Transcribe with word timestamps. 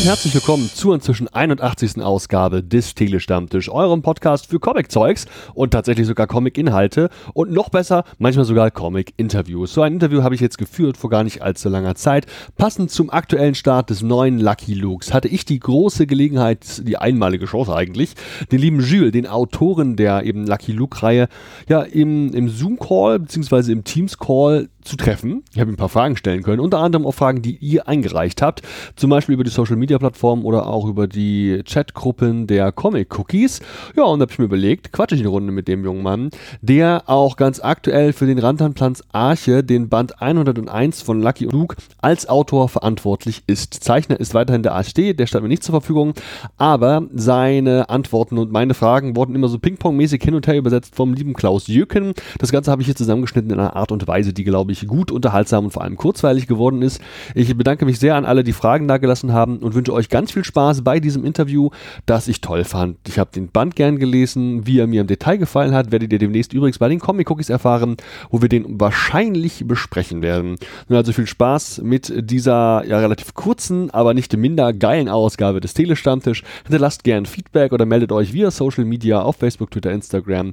und 0.00 0.06
herzlich 0.06 0.32
willkommen 0.32 0.70
zur 0.72 0.94
inzwischen 0.94 1.28
81. 1.28 2.00
Ausgabe 2.00 2.62
des 2.62 2.94
Telestammtisch, 2.94 3.68
eurem 3.68 4.00
Podcast 4.00 4.46
für 4.46 4.58
Comic-Zeugs 4.58 5.26
und 5.52 5.72
tatsächlich 5.72 6.06
sogar 6.06 6.26
Comic-Inhalte 6.26 7.10
und 7.34 7.52
noch 7.52 7.68
besser, 7.68 8.04
manchmal 8.16 8.46
sogar 8.46 8.70
Comic-Interviews. 8.70 9.74
So 9.74 9.82
ein 9.82 9.92
Interview 9.92 10.22
habe 10.22 10.34
ich 10.34 10.40
jetzt 10.40 10.56
geführt 10.56 10.96
vor 10.96 11.10
gar 11.10 11.22
nicht 11.22 11.42
allzu 11.42 11.68
langer 11.68 11.96
Zeit. 11.96 12.24
Passend 12.56 12.90
zum 12.90 13.10
aktuellen 13.10 13.54
Start 13.54 13.90
des 13.90 14.00
neuen 14.00 14.38
Lucky 14.38 14.72
Lukes 14.72 15.12
hatte 15.12 15.28
ich 15.28 15.44
die 15.44 15.60
große 15.60 16.06
Gelegenheit, 16.06 16.80
die 16.86 16.96
einmalige 16.96 17.44
Chance 17.44 17.74
eigentlich, 17.74 18.14
den 18.50 18.60
lieben 18.60 18.80
Jules, 18.80 19.12
den 19.12 19.26
Autoren 19.26 19.96
der 19.96 20.24
eben 20.24 20.46
Lucky 20.46 20.72
Luke-Reihe, 20.72 21.28
ja 21.68 21.82
im, 21.82 22.32
im 22.32 22.48
Zoom-Call 22.48 23.18
bzw. 23.18 23.72
im 23.72 23.84
Teams-Call 23.84 24.70
zu 24.82 24.96
treffen. 24.96 25.44
Ich 25.52 25.60
habe 25.60 25.70
ihm 25.70 25.74
ein 25.74 25.76
paar 25.76 25.88
Fragen 25.88 26.16
stellen 26.16 26.42
können, 26.42 26.60
unter 26.60 26.78
anderem 26.78 27.06
auch 27.06 27.12
Fragen, 27.14 27.42
die 27.42 27.56
ihr 27.56 27.86
eingereicht 27.86 28.40
habt, 28.40 28.62
zum 28.96 29.10
Beispiel 29.10 29.34
über 29.34 29.44
die 29.44 29.50
Social 29.50 29.76
Media 29.76 29.89
Plattformen 29.98 30.44
oder 30.44 30.66
auch 30.66 30.86
über 30.86 31.06
die 31.06 31.62
Chatgruppen 31.64 32.46
der 32.46 32.72
Comic 32.72 33.18
Cookies. 33.18 33.60
Ja, 33.96 34.04
und 34.04 34.18
da 34.18 34.24
habe 34.24 34.32
ich 34.32 34.38
mir 34.38 34.44
überlegt, 34.44 34.92
quatsche 34.92 35.14
ich 35.14 35.20
eine 35.20 35.30
Runde 35.30 35.52
mit 35.52 35.68
dem 35.68 35.84
jungen 35.84 36.02
Mann, 36.02 36.30
der 36.60 37.04
auch 37.06 37.36
ganz 37.36 37.60
aktuell 37.60 38.12
für 38.12 38.26
den 38.26 38.38
Rantanplans 38.38 39.02
Arche, 39.12 39.64
den 39.64 39.88
Band 39.88 40.20
101 40.20 41.02
von 41.02 41.20
Lucky 41.20 41.44
Luke, 41.44 41.76
als 41.98 42.28
Autor 42.28 42.68
verantwortlich 42.68 43.42
ist. 43.46 43.82
Zeichner 43.82 44.20
ist 44.20 44.34
weiterhin 44.34 44.62
der 44.62 44.74
ASD, 44.74 45.14
der 45.14 45.26
stand 45.26 45.42
mir 45.42 45.48
nicht 45.48 45.64
zur 45.64 45.72
Verfügung, 45.72 46.14
aber 46.56 47.02
seine 47.14 47.88
Antworten 47.88 48.38
und 48.38 48.52
meine 48.52 48.74
Fragen 48.74 49.16
wurden 49.16 49.34
immer 49.34 49.48
so 49.48 49.58
ping-pong-mäßig 49.58 50.22
hin 50.22 50.34
und 50.34 50.46
her 50.46 50.56
übersetzt 50.56 50.94
vom 50.94 51.14
lieben 51.14 51.34
Klaus 51.34 51.66
Jöken. 51.66 52.14
Das 52.38 52.52
Ganze 52.52 52.70
habe 52.70 52.82
ich 52.82 52.86
hier 52.86 52.96
zusammengeschnitten 52.96 53.50
in 53.50 53.58
einer 53.58 53.76
Art 53.76 53.92
und 53.92 54.06
Weise, 54.06 54.32
die, 54.32 54.44
glaube 54.44 54.72
ich, 54.72 54.86
gut 54.86 55.10
unterhaltsam 55.10 55.64
und 55.64 55.70
vor 55.70 55.82
allem 55.82 55.96
kurzweilig 55.96 56.46
geworden 56.46 56.82
ist. 56.82 57.00
Ich 57.34 57.56
bedanke 57.56 57.84
mich 57.84 57.98
sehr 57.98 58.16
an 58.16 58.24
alle, 58.24 58.44
die 58.44 58.52
Fragen 58.52 58.88
da 58.88 58.98
gelassen 58.98 59.32
haben 59.32 59.58
und 59.58 59.74
wünsche 59.74 59.79
euch 59.88 60.08
ganz 60.08 60.32
viel 60.32 60.44
Spaß 60.44 60.82
bei 60.82 61.00
diesem 61.00 61.24
Interview, 61.24 61.70
das 62.06 62.28
ich 62.28 62.40
toll 62.40 62.64
fand. 62.64 62.98
Ich 63.08 63.18
habe 63.18 63.30
den 63.34 63.48
Band 63.48 63.76
gern 63.76 63.98
gelesen, 63.98 64.66
wie 64.66 64.78
er 64.78 64.86
mir 64.86 65.00
im 65.00 65.06
Detail 65.06 65.36
gefallen 65.36 65.74
hat, 65.74 65.92
werdet 65.92 66.12
ihr 66.12 66.18
demnächst 66.18 66.52
übrigens 66.52 66.78
bei 66.78 66.88
den 66.88 67.00
Comic 67.00 67.30
Cookies 67.30 67.48
erfahren, 67.48 67.96
wo 68.30 68.42
wir 68.42 68.48
den 68.48 68.80
wahrscheinlich 68.80 69.64
besprechen 69.66 70.22
werden. 70.22 70.56
Nun 70.88 70.96
also 70.96 71.12
viel 71.12 71.26
Spaß 71.26 71.80
mit 71.82 72.12
dieser 72.30 72.84
ja 72.86 72.98
relativ 72.98 73.34
kurzen, 73.34 73.90
aber 73.90 74.14
nicht 74.14 74.36
minder 74.36 74.72
geilen 74.72 75.08
Ausgabe 75.08 75.60
des 75.60 75.74
Telestammtisch. 75.74 76.42
Hinterlasst 76.64 77.04
gern 77.04 77.26
Feedback 77.26 77.72
oder 77.72 77.86
meldet 77.86 78.12
euch 78.12 78.32
via 78.32 78.50
Social 78.50 78.84
Media 78.84 79.22
auf 79.22 79.36
Facebook, 79.36 79.70
Twitter, 79.70 79.92
Instagram 79.92 80.52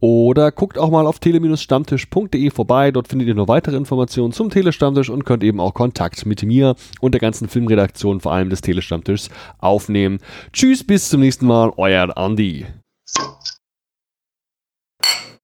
oder 0.00 0.52
guckt 0.52 0.78
auch 0.78 0.90
mal 0.90 1.06
auf 1.06 1.18
tele-stammtisch.de 1.18 2.50
vorbei. 2.50 2.90
Dort 2.90 3.08
findet 3.08 3.28
ihr 3.28 3.34
noch 3.34 3.48
weitere 3.48 3.76
Informationen 3.76 4.32
zum 4.32 4.50
Telestammtisch 4.50 5.10
und 5.10 5.24
könnt 5.24 5.42
eben 5.42 5.60
auch 5.60 5.74
Kontakt 5.74 6.26
mit 6.26 6.42
mir 6.42 6.74
und 7.00 7.12
der 7.12 7.20
ganzen 7.20 7.48
Filmredaktion, 7.48 8.20
vor 8.20 8.32
allem 8.32 8.50
des 8.50 8.60
Telestammtischs, 8.68 9.30
aufnehmen. 9.58 10.18
Tschüss, 10.52 10.86
bis 10.86 11.08
zum 11.08 11.20
nächsten 11.20 11.46
Mal, 11.46 11.72
euer 11.78 12.16
Andi. 12.16 12.66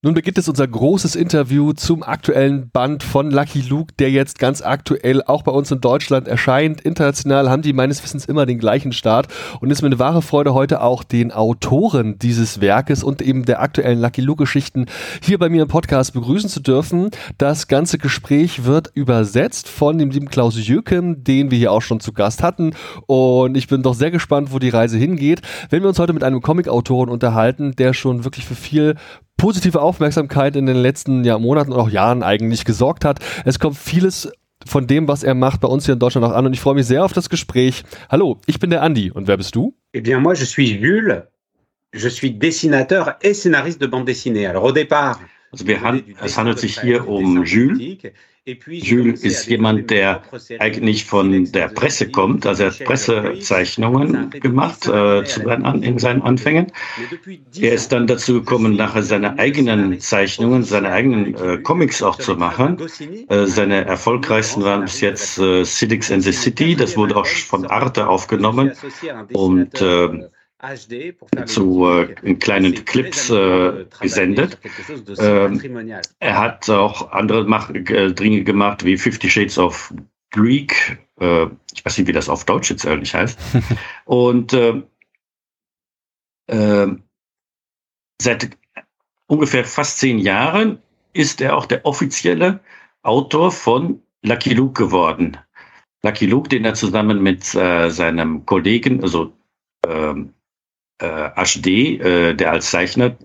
Nun 0.05 0.13
beginnt 0.13 0.37
es 0.37 0.51
unser 0.51 0.69
großes 0.69 1.17
Interview 1.17 1.73
zum 1.73 2.03
aktuellen 2.03 2.69
Band 2.69 3.03
von 3.03 3.31
Lucky 3.31 3.63
Luke, 3.63 3.95
der 3.99 4.11
jetzt 4.11 4.39
ganz 4.39 4.61
aktuell 4.61 5.23
auch 5.23 5.45
bei 5.45 5.51
uns 5.51 5.71
in 5.71 5.81
Deutschland 5.81 6.29
erscheint. 6.29 6.83
International 6.83 7.49
haben 7.49 7.63
die 7.63 7.73
meines 7.73 8.03
Wissens 8.05 8.27
immer 8.27 8.45
den 8.45 8.59
gleichen 8.59 8.93
Start 8.93 9.29
und 9.63 9.71
es 9.71 9.79
ist 9.79 9.83
mir 9.83 9.87
eine 9.87 9.99
wahre 9.99 10.21
Freude, 10.21 10.53
heute 10.53 10.83
auch 10.83 11.05
den 11.05 11.33
Autoren 11.33 12.19
dieses 12.19 12.61
Werkes 12.61 13.03
und 13.03 13.23
eben 13.23 13.47
der 13.47 13.63
aktuellen 13.63 13.99
Lucky 13.99 14.21
Luke-Geschichten 14.21 14.89
hier 15.23 15.39
bei 15.39 15.49
mir 15.49 15.63
im 15.63 15.69
Podcast 15.69 16.13
begrüßen 16.13 16.51
zu 16.51 16.61
dürfen. 16.61 17.09
Das 17.39 17.67
ganze 17.67 17.97
Gespräch 17.97 18.65
wird 18.65 18.91
übersetzt 18.93 19.71
von 19.71 19.97
dem 19.97 20.11
lieben 20.11 20.29
Klaus 20.29 20.55
Jökem, 20.69 21.25
den 21.25 21.51
wir 21.51 21.57
hier 21.57 21.73
auch 21.73 21.81
schon 21.81 22.01
zu 22.01 22.13
Gast 22.13 22.43
hatten 22.43 22.75
und 23.07 23.57
ich 23.57 23.69
bin 23.69 23.83
doch 23.83 23.95
sehr 23.95 24.11
gespannt, 24.11 24.53
wo 24.53 24.59
die 24.59 24.69
Reise 24.69 24.99
hingeht. 24.99 25.41
Wenn 25.71 25.81
wir 25.81 25.89
uns 25.89 25.99
heute 25.99 26.13
mit 26.13 26.25
einem 26.25 26.43
Comic-Autoren 26.43 27.09
unterhalten, 27.09 27.75
der 27.75 27.95
schon 27.95 28.25
wirklich 28.25 28.45
für 28.45 28.55
viel 28.55 28.97
positive 29.37 29.81
Aufmerksamkeit 29.81 30.57
in 30.57 30.67
den 30.67 30.77
letzten 30.77 31.25
ja, 31.25 31.39
Monaten 31.39 31.73
und 31.73 31.79
auch 31.79 31.91
Jahren 31.91 32.23
eigentlich 32.23 32.65
gesorgt 32.65 33.05
hat. 33.05 33.21
Es 33.45 33.59
kommt 33.59 33.77
vieles 33.77 34.31
von 34.67 34.87
dem, 34.87 35.09
was 35.09 35.23
er 35.23 35.35
macht, 35.35 35.61
bei 35.61 35.69
uns 35.69 35.85
hier 35.85 35.95
in 35.95 36.01
Deutschland 36.01 36.27
auch 36.27 36.33
an 36.33 36.47
und 36.47 36.55
ich 36.55 36.61
freue 36.61 36.75
mich 36.75 36.87
sehr 36.87 37.05
auf 37.05 37.13
das 37.13 37.29
Gespräch. 37.29 37.85
Hallo, 38.09 38.41
ich 38.47 38.59
bin 38.59 38.71
der 38.71 38.83
Andi 38.83 39.11
und 39.11 39.29
wer 39.29 39.37
bist 39.37 39.55
du? 39.55 39.77
Eh 39.93 40.01
bien, 40.01 40.21
moi, 40.21 40.35
je 40.35 40.45
suis 40.45 40.81
Jules. 40.81 41.25
Je 41.93 42.09
suis 42.09 42.33
dessinateur 42.33 43.17
et 43.23 43.35
scénariste 43.35 43.81
de 43.81 43.87
bande 43.87 44.07
dessinée. 44.07 44.47
Alors, 44.49 44.65
au 44.65 44.73
départ, 44.73 45.21
also 45.55 45.67
wir, 45.69 46.03
es 46.21 46.37
handelt 46.37 46.59
sich 46.59 46.81
hier 46.81 47.07
um 47.07 47.45
Jules. 47.45 47.99
Jules 48.67 49.23
ist 49.23 49.47
jemand, 49.47 49.89
der 49.91 50.23
eigentlich 50.59 51.07
von 51.07 51.51
der 51.53 51.69
Presse 51.69 52.11
kommt, 52.11 52.45
also 52.45 52.65
er 52.65 52.71
hat 52.73 52.85
Pressezeichnungen 52.85 54.29
gemacht 54.31 54.87
äh, 54.87 55.25
seinen, 55.25 55.83
in 55.83 55.99
seinen 55.99 56.21
Anfängen. 56.21 56.67
Er 57.59 57.73
ist 57.73 57.91
dann 57.93 58.07
dazu 58.07 58.35
gekommen, 58.35 58.77
nachher 58.77 59.03
seine 59.03 59.39
eigenen 59.39 59.99
Zeichnungen, 59.99 60.63
seine 60.63 60.91
eigenen 60.91 61.35
äh, 61.37 61.59
Comics 61.59 62.03
auch 62.03 62.19
zu 62.19 62.35
machen. 62.35 62.83
Äh, 63.31 63.47
seine 63.47 63.87
erfolgreichsten 63.87 64.63
waren 64.63 64.83
bis 64.83 65.01
jetzt 65.01 65.39
äh, 65.39 65.65
Cities 65.65 66.11
in 66.11 66.21
the 66.21 66.33
City, 66.33 66.77
das 66.77 66.99
wurde 66.99 67.17
auch 67.17 67.27
von 67.27 67.65
Arte 67.67 68.07
aufgenommen. 68.07 68.73
und 69.33 69.81
äh, 69.81 70.29
zu 71.47 71.87
äh, 71.87 72.35
kleinen 72.35 72.85
Clips 72.85 73.31
äh, 73.31 73.87
gesendet. 74.01 74.59
Ähm, 75.19 75.61
er 76.21 76.39
hat 76.39 76.69
auch 76.71 77.11
andere 77.13 77.45
Mach 77.45 77.71
äh, 77.71 78.13
Dinge 78.13 78.45
gemacht, 78.45 78.85
wie 78.85 78.97
Fifty 78.97 79.29
Shades 79.29 79.59
of 79.59 79.93
Greek. 80.31 80.99
Äh, 81.21 81.47
ich 81.73 81.85
weiß 81.85 81.99
nicht, 81.99 82.09
wie 82.09 82.13
das 82.13 82.29
auf 82.29 82.45
Deutsch 82.45 82.71
jetzt 82.71 82.87
eigentlich 82.87 83.15
heißt. 83.15 83.39
Und 84.05 84.53
ähm, 84.53 84.85
ähm, 86.49 87.03
seit 88.21 88.57
ungefähr 89.27 89.65
fast 89.65 89.99
zehn 89.99 90.19
Jahren 90.19 90.79
ist 91.13 91.41
er 91.41 91.57
auch 91.57 91.67
der 91.67 91.85
offizielle 91.87 92.61
Autor 93.03 93.51
von 93.53 94.03
Lucky 94.23 94.55
Luke 94.55 94.83
geworden. 94.83 95.37
Lucky 96.03 96.27
Luke, 96.27 96.49
den 96.49 96.65
er 96.65 96.75
zusammen 96.75 97.23
mit 97.23 97.55
äh, 97.55 97.91
seinem 97.91 98.45
Kollegen, 98.45 99.03
also 99.03 99.33
ähm, 99.87 100.35
äh, 100.99 101.31
HD, 101.37 101.67
äh, 102.01 102.35
der 102.35 102.53
als 102.53 102.71
Zeichner 102.71 103.17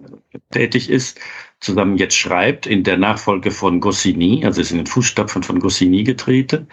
tätig 0.51 0.89
ist, 0.89 1.19
zusammen 1.59 1.97
jetzt 1.97 2.15
schreibt, 2.15 2.65
in 2.65 2.83
der 2.83 2.97
Nachfolge 2.97 3.51
von 3.51 3.79
Goscinny, 3.79 4.45
also 4.45 4.61
ist 4.61 4.71
in 4.71 4.77
den 4.77 4.85
Fußstapfen 4.85 5.43
von 5.43 5.59
Goscinny 5.59 6.03
getreten 6.03 6.67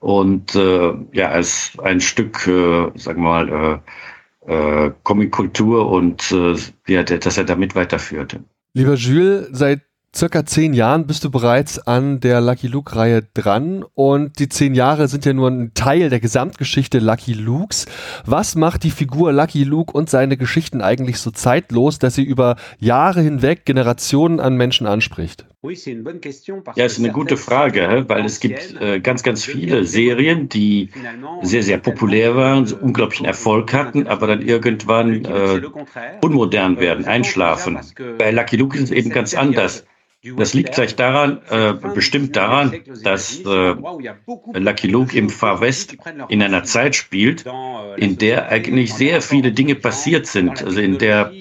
und 0.00 0.54
äh, 0.54 0.92
ja, 1.12 1.28
als 1.28 1.72
ein 1.82 2.00
Stück, 2.00 2.46
äh, 2.46 2.90
sagen 2.96 3.22
wir 3.22 3.28
mal, 3.28 3.82
äh, 4.48 4.86
äh, 4.86 4.92
Comic-Kultur 5.04 5.88
und 5.88 6.32
äh, 6.32 6.56
ja, 6.88 7.04
dass 7.04 7.38
er 7.38 7.44
damit 7.44 7.74
weiterführte. 7.74 8.42
Lieber 8.74 8.94
Jules, 8.94 9.48
seit 9.52 9.82
circa 10.14 10.44
zehn 10.44 10.74
Jahren 10.74 11.06
bist 11.06 11.24
du 11.24 11.30
bereits 11.30 11.78
an 11.78 12.20
der 12.20 12.40
Lucky 12.40 12.66
Luke-Reihe 12.66 13.22
dran 13.34 13.84
und 13.94 14.38
die 14.38 14.48
zehn 14.48 14.74
Jahre 14.74 15.08
sind 15.08 15.24
ja 15.24 15.32
nur 15.32 15.48
ein 15.48 15.72
Teil 15.74 16.10
der 16.10 16.20
Gesamtgeschichte 16.20 16.98
Lucky 16.98 17.32
Lukes. 17.32 17.86
Was 18.26 18.54
macht 18.54 18.84
die 18.84 18.90
Figur 18.90 19.32
Lucky 19.32 19.64
Luke 19.64 19.92
und 19.92 20.10
seine 20.10 20.36
Geschichten 20.36 20.82
eigentlich 20.82 21.18
so 21.18 21.30
zeitlos, 21.30 21.98
dass 21.98 22.14
sie 22.14 22.24
über 22.24 22.56
Jahre 22.78 23.22
hinweg 23.22 23.64
Generationen 23.64 24.38
an 24.38 24.56
Menschen 24.56 24.86
anspricht? 24.86 25.46
Ja, 26.74 26.84
ist 26.84 26.98
eine 26.98 27.12
gute 27.12 27.36
Frage, 27.36 28.04
weil 28.08 28.24
es 28.24 28.40
gibt 28.40 28.80
äh, 28.80 28.98
ganz, 28.98 29.22
ganz 29.22 29.44
viele 29.44 29.84
Serien, 29.84 30.48
die 30.48 30.90
sehr, 31.42 31.62
sehr 31.62 31.78
populär 31.78 32.34
waren, 32.34 32.66
so 32.66 32.76
unglaublichen 32.76 33.26
Erfolg 33.26 33.72
hatten, 33.72 34.08
aber 34.08 34.26
dann 34.26 34.42
irgendwann 34.42 35.24
äh, 35.24 35.62
unmodern 36.20 36.80
werden, 36.80 37.04
einschlafen. 37.04 37.78
Bei 38.18 38.32
Lucky 38.32 38.56
Luke 38.56 38.76
ist 38.76 38.84
es 38.84 38.90
eben 38.90 39.10
ganz 39.10 39.34
anders. 39.34 39.84
Das 40.36 40.54
liegt 40.54 40.76
vielleicht 40.76 41.00
daran, 41.00 41.40
äh, 41.50 41.72
bestimmt 41.72 42.36
daran, 42.36 42.80
dass 43.02 43.40
äh, 43.40 43.74
Lucky 44.54 44.86
Luke 44.86 45.16
im 45.16 45.28
Far 45.28 45.60
West 45.60 45.96
in 46.28 46.40
einer 46.40 46.62
Zeit 46.62 46.94
spielt, 46.94 47.44
in 47.96 48.18
der 48.18 48.48
eigentlich 48.48 48.94
sehr 48.94 49.20
viele 49.20 49.50
Dinge 49.50 49.74
passiert 49.74 50.26
sind, 50.26 50.62
also 50.62 50.80
in 50.80 50.98
der 50.98 51.32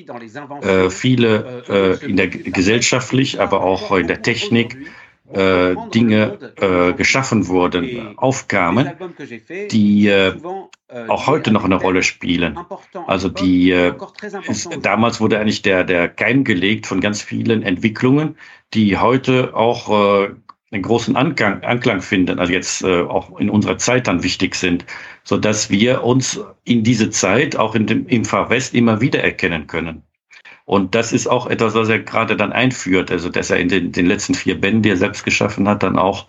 äh, 0.61 0.89
viele 0.89 1.99
äh, 2.01 2.05
in 2.05 2.17
der 2.17 2.27
gesellschaftlich, 2.27 3.39
aber 3.39 3.61
auch 3.61 3.95
in 3.95 4.07
der 4.07 4.23
Technik 4.23 4.75
äh, 5.33 5.75
Dinge 5.93 6.37
äh, 6.57 6.93
geschaffen 6.93 7.47
wurden, 7.47 8.17
Aufgaben, 8.17 8.89
die 9.71 10.07
äh, 10.07 10.33
auch 11.07 11.27
heute 11.27 11.51
noch 11.51 11.63
eine 11.63 11.75
Rolle 11.75 12.03
spielen. 12.03 12.57
Also 13.07 13.29
die 13.29 13.71
äh, 13.71 13.93
ist, 14.47 14.69
damals 14.81 15.21
wurde 15.21 15.39
eigentlich 15.39 15.61
der 15.61 15.83
der 15.83 16.09
Keim 16.09 16.43
gelegt 16.43 16.87
von 16.87 16.99
ganz 17.01 17.21
vielen 17.21 17.63
Entwicklungen, 17.63 18.37
die 18.73 18.97
heute 18.97 19.55
auch 19.55 20.25
äh, 20.25 20.31
einen 20.71 20.83
großen 20.83 21.15
Anklang, 21.15 21.63
Anklang 21.63 22.01
finden, 22.01 22.39
also 22.39 22.53
jetzt 22.53 22.83
äh, 22.83 23.01
auch 23.01 23.37
in 23.39 23.49
unserer 23.49 23.77
Zeit 23.77 24.07
dann 24.07 24.23
wichtig 24.23 24.55
sind, 24.55 24.85
so 25.23 25.37
dass 25.37 25.69
wir 25.69 26.03
uns 26.03 26.39
in 26.63 26.83
diese 26.83 27.09
Zeit 27.09 27.55
auch 27.55 27.75
in 27.75 27.87
dem, 27.87 28.07
im 28.07 28.23
Far 28.23 28.49
West 28.49 28.73
immer 28.73 29.01
wieder 29.01 29.21
erkennen 29.21 29.67
können. 29.67 30.03
Und 30.65 30.95
das 30.95 31.11
ist 31.11 31.27
auch 31.27 31.47
etwas, 31.47 31.73
was 31.73 31.89
er 31.89 31.99
gerade 31.99 32.37
dann 32.37 32.53
einführt, 32.53 33.11
also 33.11 33.29
dass 33.29 33.49
er 33.49 33.59
in 33.59 33.69
den, 33.69 33.91
den 33.91 34.05
letzten 34.05 34.35
vier 34.35 34.59
Bänden, 34.59 34.83
die 34.83 34.89
er 34.89 34.97
selbst 34.97 35.23
geschaffen 35.23 35.67
hat, 35.67 35.83
dann 35.83 35.97
auch 35.97 36.27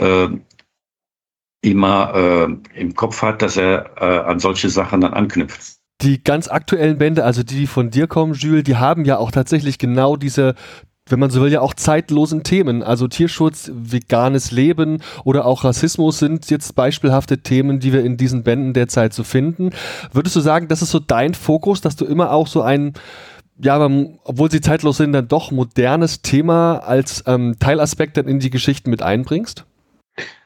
äh, 0.00 0.28
immer 1.62 2.12
äh, 2.14 2.78
im 2.78 2.94
Kopf 2.94 3.22
hat, 3.22 3.42
dass 3.42 3.56
er 3.56 3.90
äh, 4.00 4.28
an 4.28 4.38
solche 4.38 4.68
Sachen 4.68 5.00
dann 5.00 5.14
anknüpft. 5.14 5.76
Die 6.02 6.22
ganz 6.22 6.48
aktuellen 6.48 6.98
Bände, 6.98 7.24
also 7.24 7.42
die, 7.42 7.54
die 7.54 7.66
von 7.66 7.90
dir 7.90 8.08
kommen, 8.08 8.34
Jules, 8.34 8.64
die 8.64 8.76
haben 8.76 9.04
ja 9.04 9.18
auch 9.18 9.30
tatsächlich 9.30 9.78
genau 9.78 10.16
diese 10.16 10.54
wenn 11.08 11.18
man 11.18 11.30
so 11.30 11.42
will, 11.42 11.52
ja 11.52 11.60
auch 11.60 11.74
zeitlosen 11.74 12.42
Themen. 12.42 12.82
Also 12.82 13.08
Tierschutz, 13.08 13.70
veganes 13.74 14.50
Leben 14.50 15.02
oder 15.24 15.46
auch 15.46 15.64
Rassismus 15.64 16.18
sind 16.18 16.48
jetzt 16.50 16.74
beispielhafte 16.74 17.38
Themen, 17.38 17.80
die 17.80 17.92
wir 17.92 18.04
in 18.04 18.16
diesen 18.16 18.44
Bänden 18.44 18.72
derzeit 18.72 19.12
so 19.12 19.24
finden. 19.24 19.70
Würdest 20.12 20.36
du 20.36 20.40
sagen, 20.40 20.68
das 20.68 20.80
ist 20.80 20.90
so 20.90 21.00
dein 21.00 21.34
Fokus, 21.34 21.80
dass 21.80 21.96
du 21.96 22.04
immer 22.04 22.30
auch 22.30 22.46
so 22.46 22.62
ein, 22.62 22.94
ja, 23.58 23.90
obwohl 24.24 24.50
sie 24.50 24.60
zeitlos 24.60 24.96
sind, 24.96 25.12
dann 25.12 25.28
doch 25.28 25.50
modernes 25.50 26.22
Thema 26.22 26.78
als 26.78 27.24
ähm, 27.26 27.56
Teilaspekt 27.58 28.16
dann 28.16 28.26
in 28.26 28.40
die 28.40 28.50
Geschichten 28.50 28.90
mit 28.90 29.02
einbringst? 29.02 29.64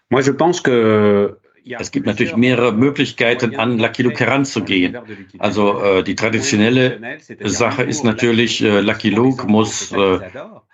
Moi, 0.09 0.23
je 0.23 0.33
pense 0.33 0.63
que 0.63 1.37
es 1.69 1.91
gibt 1.91 2.07
natürlich 2.07 2.37
mehrere 2.37 2.73
Möglichkeiten, 2.73 3.57
an 3.57 3.79
Lucky 3.79 4.03
Luke 4.03 4.19
heranzugehen. 4.19 4.97
Also 5.39 5.83
äh, 5.83 6.05
die 6.05 6.15
traditionelle 6.15 7.01
Sache 7.41 7.83
ist 7.83 8.05
natürlich, 8.05 8.63
äh, 8.63 8.81
Lucky 8.81 9.11
Luke 9.11 9.47
muss 9.47 9.91
äh, 9.93 10.19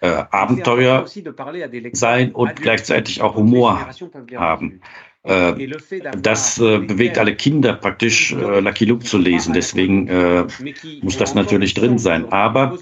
äh 0.03 0.25
Abenteuer 0.31 1.07
sein 1.93 2.33
und 2.33 2.57
gleichzeitig 2.57 3.23
auch 3.23 3.37
Humor 3.37 3.89
haben. 4.37 4.81
Äh, 5.25 5.69
das 6.21 6.59
äh, 6.59 6.79
bewegt 6.79 7.17
alle 7.17 7.37
Kinder 7.37 7.75
praktisch, 7.75 8.33
äh, 8.33 8.59
Lucky 8.59 8.87
Luke 8.87 9.05
zu 9.05 9.19
lesen. 9.19 9.55
Deswegen 9.55 10.11
muss 11.03 11.17
das 11.17 11.35
natürlich 11.35 11.75
drin 11.75 11.99
sein. 11.99 12.31
Aber 12.33 12.77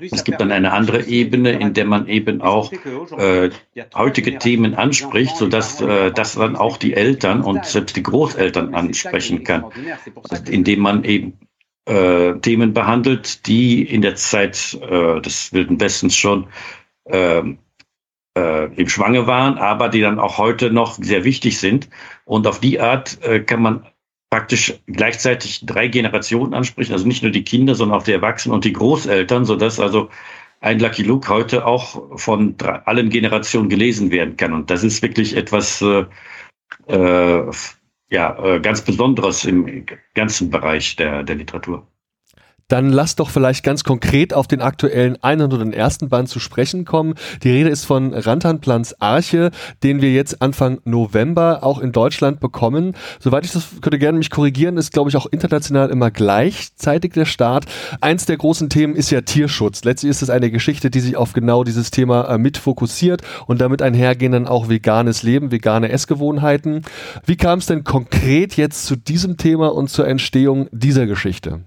es 0.00 0.24
gibt 0.24 0.40
dann 0.40 0.52
eine 0.52 0.72
andere 0.72 1.06
Ebene, 1.06 1.52
in 1.52 1.72
der 1.72 1.86
man 1.86 2.06
eben 2.08 2.42
auch 2.42 2.70
heutige 3.94 4.38
Themen 4.38 4.74
anspricht, 4.74 5.36
sodass 5.36 5.78
das 5.78 6.34
dann 6.34 6.56
auch 6.56 6.76
die 6.76 6.94
Eltern 6.94 7.42
und 7.42 7.64
selbst 7.64 7.96
die 7.96 8.02
Großeltern 8.02 8.74
ansprechen 8.74 9.44
kann, 9.44 9.64
indem 10.50 10.80
man 10.80 11.04
eben 11.04 11.32
Themen 11.86 12.74
behandelt, 12.74 13.46
die 13.46 13.82
in 13.82 14.02
der 14.02 14.16
Zeit 14.16 14.78
des 15.24 15.52
Wilden 15.52 15.80
Westens 15.80 16.16
schon 16.16 16.48
äh, 18.36 18.66
im 18.74 18.88
Schwange 18.88 19.26
waren, 19.26 19.58
aber 19.58 19.88
die 19.88 20.00
dann 20.00 20.20
auch 20.20 20.38
heute 20.38 20.70
noch 20.70 20.94
sehr 21.00 21.24
wichtig 21.24 21.58
sind. 21.58 21.88
Und 22.24 22.46
auf 22.46 22.60
die 22.60 22.80
Art 22.80 23.18
äh, 23.22 23.40
kann 23.40 23.62
man 23.62 23.86
praktisch 24.30 24.74
gleichzeitig 24.86 25.64
drei 25.64 25.88
Generationen 25.88 26.52
ansprechen, 26.52 26.92
also 26.92 27.06
nicht 27.06 27.22
nur 27.22 27.32
die 27.32 27.44
Kinder, 27.44 27.74
sondern 27.74 27.98
auch 27.98 28.04
die 28.04 28.12
Erwachsenen 28.12 28.54
und 28.54 28.64
die 28.64 28.72
Großeltern, 28.72 29.44
sodass 29.44 29.80
also 29.80 30.10
ein 30.60 30.80
Lucky 30.80 31.02
Luke 31.02 31.28
heute 31.28 31.66
auch 31.66 32.18
von 32.18 32.56
drei, 32.56 32.74
allen 32.86 33.08
Generationen 33.08 33.68
gelesen 33.68 34.10
werden 34.10 34.36
kann. 34.36 34.52
Und 34.52 34.70
das 34.70 34.84
ist 34.84 35.02
wirklich 35.02 35.36
etwas 35.36 35.80
äh, 35.82 36.04
äh, 36.88 37.50
ja, 38.10 38.44
äh, 38.44 38.60
ganz 38.60 38.82
Besonderes 38.82 39.44
im 39.44 39.86
ganzen 40.14 40.50
Bereich 40.50 40.96
der, 40.96 41.22
der 41.22 41.36
Literatur. 41.36 41.86
Dann 42.68 42.90
lass 42.90 43.14
doch 43.14 43.30
vielleicht 43.30 43.62
ganz 43.62 43.84
konkret 43.84 44.34
auf 44.34 44.48
den 44.48 44.60
aktuellen 44.60 45.16
101. 45.22 45.98
Band 46.08 46.28
zu 46.28 46.40
sprechen 46.40 46.84
kommen. 46.84 47.14
Die 47.44 47.50
Rede 47.50 47.70
ist 47.70 47.84
von 47.84 48.12
Rantanplans 48.12 49.00
Arche, 49.00 49.52
den 49.84 50.02
wir 50.02 50.12
jetzt 50.12 50.42
Anfang 50.42 50.80
November 50.84 51.62
auch 51.62 51.78
in 51.78 51.92
Deutschland 51.92 52.40
bekommen. 52.40 52.96
Soweit 53.20 53.44
ich 53.44 53.52
das 53.52 53.68
könnte 53.82 54.00
gerne 54.00 54.18
mich 54.18 54.30
korrigieren, 54.30 54.78
ist 54.78 54.92
glaube 54.92 55.10
ich 55.10 55.16
auch 55.16 55.26
international 55.26 55.90
immer 55.90 56.10
gleichzeitig 56.10 57.12
der 57.12 57.24
Start. 57.24 57.66
Eins 58.00 58.26
der 58.26 58.36
großen 58.36 58.68
Themen 58.68 58.96
ist 58.96 59.10
ja 59.10 59.20
Tierschutz. 59.20 59.84
Letztlich 59.84 60.10
ist 60.10 60.22
es 60.22 60.30
eine 60.30 60.50
Geschichte, 60.50 60.90
die 60.90 61.00
sich 61.00 61.16
auf 61.16 61.34
genau 61.34 61.62
dieses 61.62 61.92
Thema 61.92 62.24
äh, 62.24 62.36
mit 62.36 62.58
fokussiert 62.58 63.22
und 63.46 63.60
damit 63.60 63.80
einhergehen 63.80 64.32
dann 64.32 64.48
auch 64.48 64.68
veganes 64.68 65.22
Leben, 65.22 65.52
vegane 65.52 65.90
Essgewohnheiten. 65.90 66.82
Wie 67.24 67.36
kam 67.36 67.60
es 67.60 67.66
denn 67.66 67.84
konkret 67.84 68.56
jetzt 68.56 68.86
zu 68.86 68.96
diesem 68.96 69.36
Thema 69.36 69.72
und 69.72 69.88
zur 69.88 70.08
Entstehung 70.08 70.68
dieser 70.72 71.06
Geschichte? 71.06 71.60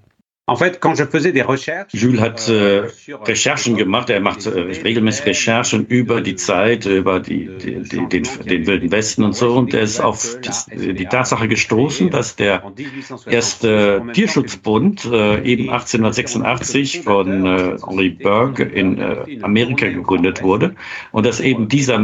Jules 1.94 2.20
hat 2.20 2.50
äh, 2.50 2.88
Recherchen 3.26 3.76
gemacht, 3.78 4.10
er 4.10 4.20
macht 4.20 4.46
äh, 4.46 4.50
regelmäßig 4.50 5.28
Recherchen 5.28 5.86
über 5.86 6.22
die 6.22 6.36
Zeit, 6.36 6.86
über 6.86 7.20
die, 7.20 7.50
die, 7.58 7.84
die, 7.84 8.08
den, 8.08 8.24
den 8.46 8.68
Wilden 8.68 8.92
Westen 8.92 9.24
und 9.24 9.36
so. 9.36 9.56
Und 9.56 9.74
er 9.74 9.82
ist 9.82 10.00
auf 10.00 10.38
die, 10.72 10.94
die 10.94 11.06
Tatsache 11.06 11.48
gestoßen, 11.48 12.10
dass 12.10 12.36
der 12.36 12.64
erste 13.28 14.04
Tierschutzbund 14.14 15.06
äh, 15.06 15.44
eben 15.44 15.70
1886 15.70 17.02
von 17.02 17.46
äh, 17.46 17.78
Henry 17.88 18.10
Burke 18.10 18.64
in 18.64 18.98
äh, 18.98 19.40
Amerika 19.42 19.88
gegründet 19.88 20.42
wurde. 20.42 20.76
Und 21.12 21.26
dass 21.26 21.40
eben 21.40 21.68
dieser 21.68 22.00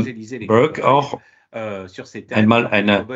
Burke 0.47 0.87
auch 0.87 1.15
äh, 1.15 1.34
einmal 2.31 2.67
eine 2.67 3.07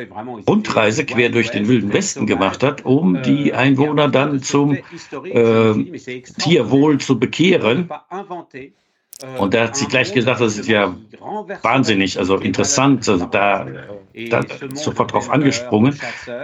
Rundreise 0.48 1.06
quer 1.06 1.30
durch 1.30 1.52
den 1.52 1.68
Wilden 1.68 1.92
Westen 1.92 2.26
gemacht 2.26 2.64
hat, 2.64 2.86
um 2.86 3.16
euh, 3.16 3.22
die 3.22 3.54
Einwohner 3.54 4.08
dann 4.08 4.42
zum 4.42 4.76
äh, 4.76 5.74
Tierwohl 6.38 7.00
zu 7.00 7.20
bekehren. 7.20 7.90
Euh, 9.22 9.38
Und 9.38 9.54
er 9.54 9.66
hat 9.66 9.76
sich 9.76 9.90
gleich 9.90 10.14
gesagt, 10.14 10.40
das 10.40 10.58
ist 10.58 10.70
ja 10.70 10.96
wahnsinnig, 11.62 12.18
also 12.18 12.38
interessant, 12.38 13.10
also 13.10 13.26
da, 13.26 13.68
da 14.30 14.42
sofort 14.74 15.12
drauf 15.12 15.30
angesprungen, 15.30 16.00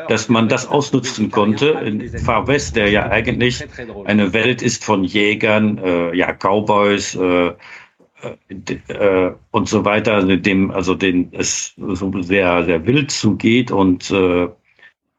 dass 0.09 0.27
man 0.27 0.49
das 0.49 0.67
ausnutzen 0.67 1.31
konnte. 1.31 1.69
in 1.85 2.09
Far 2.19 2.45
West, 2.47 2.75
der 2.75 2.89
ja 2.89 3.09
eigentlich 3.09 3.65
eine 4.03 4.33
Welt 4.33 4.61
ist 4.61 4.83
von 4.83 5.05
Jägern, 5.05 5.77
äh, 5.77 6.13
ja, 6.17 6.33
Cowboys, 6.33 7.15
äh, 7.15 7.53
äh, 8.21 9.31
und 9.51 9.69
so 9.69 9.85
weiter, 9.85 10.13
also 10.13 10.35
dem, 10.35 10.71
also 10.71 10.95
den 10.95 11.29
es 11.33 11.73
so 11.77 12.21
sehr, 12.21 12.65
sehr 12.65 12.85
wild 12.85 13.11
zugeht 13.11 13.71
und 13.71 14.09
äh, 14.11 14.47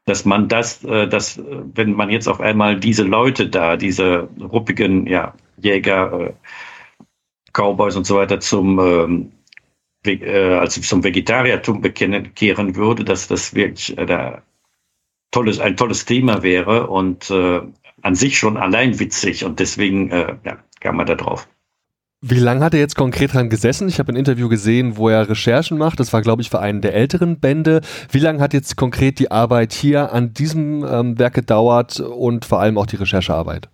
dass 0.05 0.25
man 0.25 0.47
das, 0.47 0.83
äh, 0.83 1.07
dass, 1.07 1.39
wenn 1.73 1.93
man 1.93 2.09
jetzt 2.09 2.27
auf 2.27 2.39
einmal 2.41 2.79
diese 2.79 3.03
Leute 3.03 3.49
da, 3.49 3.77
diese 3.77 4.29
ruppigen 4.39 5.05
ja, 5.07 5.33
Jäger, 5.57 6.29
äh, 6.29 6.33
Cowboys 7.53 7.95
und 7.95 8.05
so 8.05 8.15
weiter 8.15 8.39
zum 8.39 8.79
ähm, 8.79 9.31
äh, 10.05 10.55
also 10.55 10.81
zum 10.81 11.03
Vegetariertum 11.03 11.81
bekennen, 11.81 12.33
kehren 12.33 12.75
würde, 12.75 13.03
dass 13.03 13.27
das 13.27 13.53
wirklich 13.53 13.97
äh, 13.97 14.41
tolles, 15.31 15.59
ein 15.59 15.77
tolles 15.77 16.05
Thema 16.05 16.43
wäre 16.43 16.87
und 16.87 17.29
äh, 17.29 17.61
an 18.01 18.15
sich 18.15 18.37
schon 18.37 18.57
allein 18.57 18.99
witzig 18.99 19.43
und 19.43 19.59
deswegen 19.59 20.11
äh, 20.11 20.35
ja, 20.45 20.63
kam 20.79 20.97
man 20.97 21.07
da 21.07 21.15
drauf. 21.15 21.47
Wie 22.21 22.39
lange 22.39 22.65
hat 22.65 22.73
er 22.73 22.79
jetzt 22.79 22.95
konkret 22.95 23.33
dran 23.33 23.47
gesessen? 23.47 23.87
Ich 23.87 23.99
habe 23.99 24.11
ein 24.11 24.15
Interview 24.15 24.49
gesehen, 24.49 24.97
wo 24.97 25.07
er 25.07 25.29
Recherchen 25.29 25.77
macht. 25.77 25.99
Das 25.99 26.13
war, 26.13 26.23
glaube 26.23 26.41
ich, 26.41 26.49
für 26.49 26.59
einen 26.59 26.81
der 26.81 26.95
älteren 26.95 27.39
Bände. 27.39 27.81
Wie 28.09 28.17
lange 28.17 28.39
hat 28.39 28.55
jetzt 28.55 28.75
konkret 28.75 29.19
die 29.19 29.29
Arbeit 29.29 29.71
hier 29.71 30.11
an 30.11 30.33
diesem 30.33 30.83
ähm, 30.83 31.19
Werk 31.19 31.35
gedauert 31.35 31.99
und 31.99 32.43
vor 32.43 32.59
allem 32.59 32.79
auch 32.79 32.87
die 32.87 32.95
Recherchearbeit? 32.95 33.69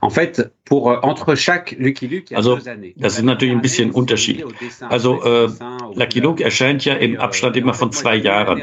En 0.00 0.10
fait, 0.10 0.52
pour 0.64 0.90
euh, 0.90 0.98
entre 1.02 1.34
chaque 1.34 1.74
Lucky 1.78 2.08
Luke, 2.08 2.30
il 2.30 2.32
y 2.32 2.34
a 2.34 2.38
also, 2.38 2.56
deux 2.56 2.68
années. 2.68 2.94
Das 2.96 3.16
ist 3.16 3.24
natürlich 3.24 3.54
ein 3.54 3.60
bisschen 3.60 3.90
Unterschied. 3.90 4.44
Also 4.88 5.22
äh, 5.24 5.48
Lucky 5.94 6.20
Luke 6.20 6.42
erscheint 6.42 6.84
ja 6.84 6.94
im 6.94 7.14
euh, 7.14 7.20
Abstand 7.20 7.56
immer 7.56 7.74
von 7.74 7.92
zwei 7.92 8.16
Jahren. 8.16 8.62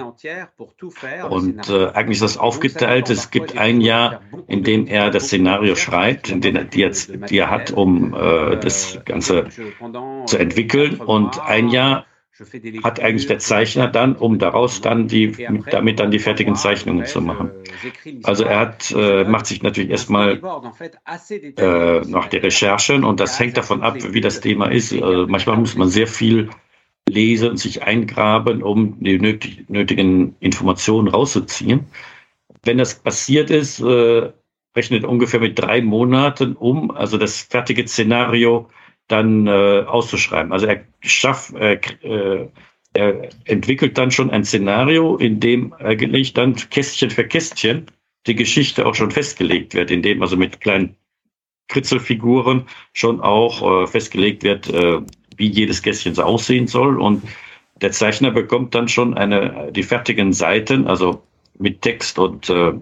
Und 1.29 1.70
äh, 1.70 1.88
eigentlich 1.93 2.17
ist 2.17 2.24
das 2.24 2.38
aufgeteilt. 2.38 3.10
Es 3.10 3.31
gibt 3.31 3.58
ein 3.58 3.81
Jahr, 3.81 4.22
in 4.48 4.63
dem 4.63 4.88
er 4.88 5.10
das 5.10 5.25
Szenario 5.25 5.75
schreibt, 5.75 6.29
in 6.29 6.41
dem 6.41 6.55
er, 6.55 6.65
die, 6.65 6.79
jetzt, 6.79 7.12
die 7.29 7.38
er 7.38 7.50
hat, 7.50 7.72
um 7.72 8.13
äh, 8.13 8.58
das 8.58 9.00
Ganze 9.05 9.48
zu 10.25 10.38
entwickeln. 10.38 10.96
Und 10.96 11.39
ein 11.41 11.70
Jahr 11.70 12.05
hat 12.83 13.00
eigentlich 13.00 13.27
der 13.27 13.39
Zeichner 13.39 13.88
dann, 13.88 14.15
um 14.15 14.39
daraus 14.39 14.81
dann 14.81 15.07
die, 15.07 15.31
damit 15.69 16.00
dann 16.00 16.11
die 16.11 16.19
fertigen 16.19 16.55
Zeichnungen 16.55 17.05
zu 17.05 17.21
machen. 17.21 17.51
Also 18.23 18.45
er 18.45 18.59
hat, 18.59 18.91
äh, 18.95 19.25
macht 19.25 19.45
sich 19.45 19.61
natürlich 19.61 19.91
erstmal 19.91 20.38
äh, 20.38 22.01
nach 22.07 22.27
der 22.27 22.43
Recherchen 22.43 23.03
und 23.03 23.19
das 23.19 23.39
hängt 23.39 23.57
davon 23.57 23.81
ab, 23.81 23.95
wie 24.00 24.21
das 24.21 24.39
Thema 24.39 24.71
ist. 24.71 24.93
Also 24.93 25.27
manchmal 25.27 25.57
muss 25.57 25.75
man 25.75 25.89
sehr 25.89 26.07
viel 26.07 26.50
lesen 27.09 27.51
und 27.51 27.57
sich 27.57 27.83
eingraben, 27.83 28.63
um 28.63 28.97
die 29.03 29.19
nötig, 29.19 29.65
nötigen 29.69 30.35
Informationen 30.39 31.09
rauszuziehen. 31.09 31.88
Wenn 32.63 32.77
das 32.77 32.95
passiert 32.95 33.50
ist, 33.50 33.81
äh, 33.81 34.31
rechnet 34.75 35.03
ungefähr 35.03 35.41
mit 35.41 35.59
drei 35.59 35.81
Monaten 35.81 36.55
um, 36.55 36.91
also 36.91 37.17
das 37.17 37.41
fertige 37.41 37.85
Szenario 37.88 38.69
dann 39.11 39.47
äh, 39.47 39.83
auszuschreiben. 39.85 40.51
Also 40.51 40.67
er 40.67 40.83
schafft, 41.01 41.53
äh, 41.55 41.79
äh, 42.01 42.47
er 42.93 43.29
entwickelt 43.45 43.97
dann 43.97 44.11
schon 44.11 44.29
ein 44.29 44.43
Szenario, 44.43 45.17
in 45.17 45.39
dem 45.39 45.73
eigentlich 45.73 46.33
dann 46.33 46.55
Kästchen 46.55 47.09
für 47.09 47.25
Kästchen 47.25 47.87
die 48.27 48.35
Geschichte 48.35 48.85
auch 48.85 48.95
schon 48.95 49.11
festgelegt 49.11 49.73
wird, 49.73 49.91
in 49.91 50.01
dem 50.01 50.21
also 50.21 50.37
mit 50.37 50.61
kleinen 50.61 50.95
Kritzelfiguren 51.69 52.65
schon 52.93 53.21
auch 53.21 53.83
äh, 53.83 53.87
festgelegt 53.87 54.43
wird, 54.43 54.67
äh, 54.69 54.99
wie 55.37 55.49
jedes 55.49 55.81
Kästchen 55.81 56.13
so 56.13 56.23
aussehen 56.23 56.67
soll. 56.67 56.99
Und 56.99 57.23
der 57.81 57.91
Zeichner 57.91 58.31
bekommt 58.31 58.75
dann 58.75 58.87
schon 58.87 59.15
eine, 59.15 59.71
die 59.71 59.83
fertigen 59.83 60.33
Seiten, 60.33 60.87
also 60.87 61.23
mit 61.57 61.81
Text 61.81 62.19
und 62.19 62.49
äh, 62.49 62.73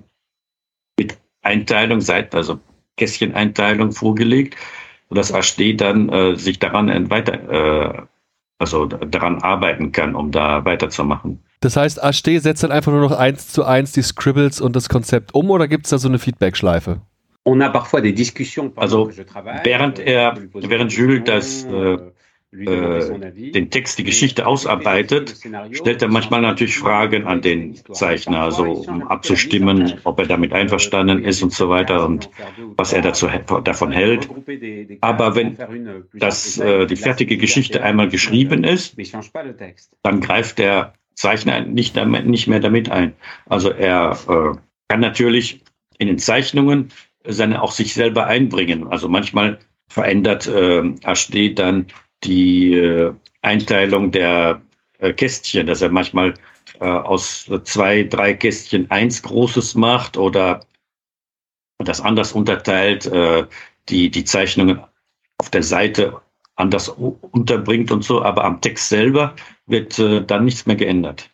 mit 0.98 1.18
Einteilung, 1.42 2.02
Seiten, 2.02 2.36
also 2.36 2.60
Kästcheneinteilung 2.98 3.92
vorgelegt 3.94 4.58
sodass 5.10 5.34
ASD 5.34 5.74
dann 5.74 6.10
äh, 6.10 6.36
sich 6.36 6.60
daran 6.60 7.10
weiter, 7.10 7.34
äh, 7.52 8.02
also 8.60 8.86
daran 8.86 9.42
arbeiten 9.42 9.92
kann, 9.92 10.16
um 10.16 10.32
da 10.32 10.66
weiterzumachen. 10.66 11.40
Das 11.62 11.76
heißt, 11.76 12.04
Ashté 12.04 12.40
setzt 12.40 12.64
dann 12.64 12.72
einfach 12.72 12.92
nur 12.92 13.02
noch 13.02 13.18
eins 13.18 13.50
zu 13.50 13.66
eins 13.66 13.92
die 13.92 14.02
Scribbles 14.02 14.62
und 14.62 14.76
das 14.76 14.88
Konzept 14.88 15.34
um 15.34 15.50
oder 15.50 15.68
gibt 15.68 15.86
es 15.86 15.90
da 15.90 15.98
so 15.98 16.08
eine 16.08 16.20
Feedback-Schleife? 16.20 17.02
Also 18.76 19.10
während 19.64 20.00
er, 20.00 20.38
während 20.54 20.94
Jules 20.94 21.24
das 21.26 21.64
äh, 21.66 21.98
äh, 22.52 23.52
den 23.52 23.70
Text, 23.70 24.00
die 24.00 24.04
Geschichte 24.04 24.48
ausarbeitet, 24.48 25.36
stellt 25.72 26.02
er 26.02 26.08
manchmal 26.08 26.42
natürlich 26.42 26.80
Fragen 26.80 27.28
an 27.28 27.42
den 27.42 27.76
Zeichner, 27.92 28.52
so 28.52 28.64
um 28.64 29.08
abzustimmen, 29.08 30.00
ob 30.04 30.20
er 30.20 30.26
damit 30.26 30.52
einverstanden 30.54 31.24
ist 31.24 31.44
und 31.44 31.54
so 31.54 31.70
weiter 31.70 32.06
und 32.06 32.30
was 32.76 32.92
er 32.92 33.04
dazu, 33.04 33.28
davon 33.64 33.92
hält. 33.92 34.28
Aber 35.02 35.36
wenn 35.36 35.58
das, 36.14 36.58
äh, 36.58 36.88
die 36.88 36.96
fertige 36.96 37.38
Geschichte 37.38 37.84
einmal 37.84 38.10
geschrieben 38.10 38.64
ist, 38.64 38.98
dann 40.02 40.20
greift 40.20 40.58
der 40.58 40.94
Zeichner 41.14 41.62
nicht, 41.62 41.98
damit, 41.98 42.26
nicht 42.26 42.48
mehr 42.48 42.60
damit 42.60 42.90
ein. 42.90 43.14
Also 43.48 43.70
er 43.70 44.18
äh, 44.28 44.58
kann 44.88 45.02
natürlich 45.02 45.62
in 46.00 46.08
den 46.08 46.18
Zeichnungen 46.18 46.90
seine 47.28 47.62
auch 47.62 47.74
sich 47.74 47.94
selber 47.94 48.26
einbringen. 48.26 48.88
Also 48.88 49.08
manchmal 49.08 49.60
verändert 49.88 50.48
äh, 50.48 50.82
HD 51.04 51.60
dann 51.60 51.88
die 52.24 52.74
äh, 52.74 53.14
Einteilung 53.42 54.12
der 54.12 54.62
äh, 55.00 55.14
Kästchen, 55.14 55.68
dass 55.68 55.82
er 55.82 55.90
manchmal 55.90 56.34
äh, 56.80 56.86
aus 56.86 57.50
zwei, 57.64 58.04
drei 58.04 58.34
Kästchen 58.34 58.90
eins 58.92 59.22
großes 59.24 59.76
macht 59.76 60.18
oder 60.18 60.62
das 61.80 62.02
anders 62.02 62.34
unterteilt, 62.34 63.10
die, 63.88 64.12
die 64.12 64.24
Zeichnungen 64.26 64.82
auf 65.38 65.50
der 65.50 65.64
Seite 65.64 66.20
anders 66.58 66.90
unterbringt 66.90 67.90
und 67.90 68.04
so, 68.04 68.22
aber 68.22 68.44
am 68.44 68.60
Text 68.60 68.90
selber 68.90 69.34
wird 69.66 69.98
dann 69.98 70.44
nichts 70.44 70.66
mehr 70.66 70.76
geändert. 70.76 71.30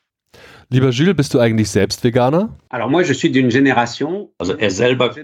Lieber 0.69 0.89
Jules, 0.89 1.15
bist 1.15 1.33
du 1.33 1.39
eigentlich 1.39 1.69
selbst 1.69 2.03
Veganer? 2.03 2.49
Also 4.37 4.53
er 4.57 4.71
selber 4.71 5.15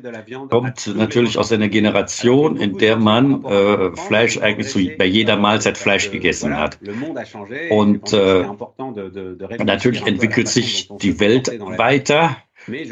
kommt 0.50 0.96
natürlich 0.96 1.38
aus 1.38 1.52
einer 1.52 1.70
Generation, 1.70 2.58
in 2.58 2.78
der 2.78 2.98
man 2.98 3.44
äh, 3.44 3.96
Fleisch 3.96 4.38
eigentlich 4.38 4.70
so 4.70 4.80
bei 4.98 5.06
jeder 5.06 5.38
Mahlzeit 5.38 5.78
Fleisch 5.78 6.12
gegessen 6.12 6.56
hat. 6.56 6.78
Und 7.70 8.14
äh, 8.14 8.46
natürlich 9.64 10.06
entwickelt 10.06 10.48
sich 10.48 10.90
die 11.02 11.20
Welt 11.20 11.48
weiter 11.60 12.38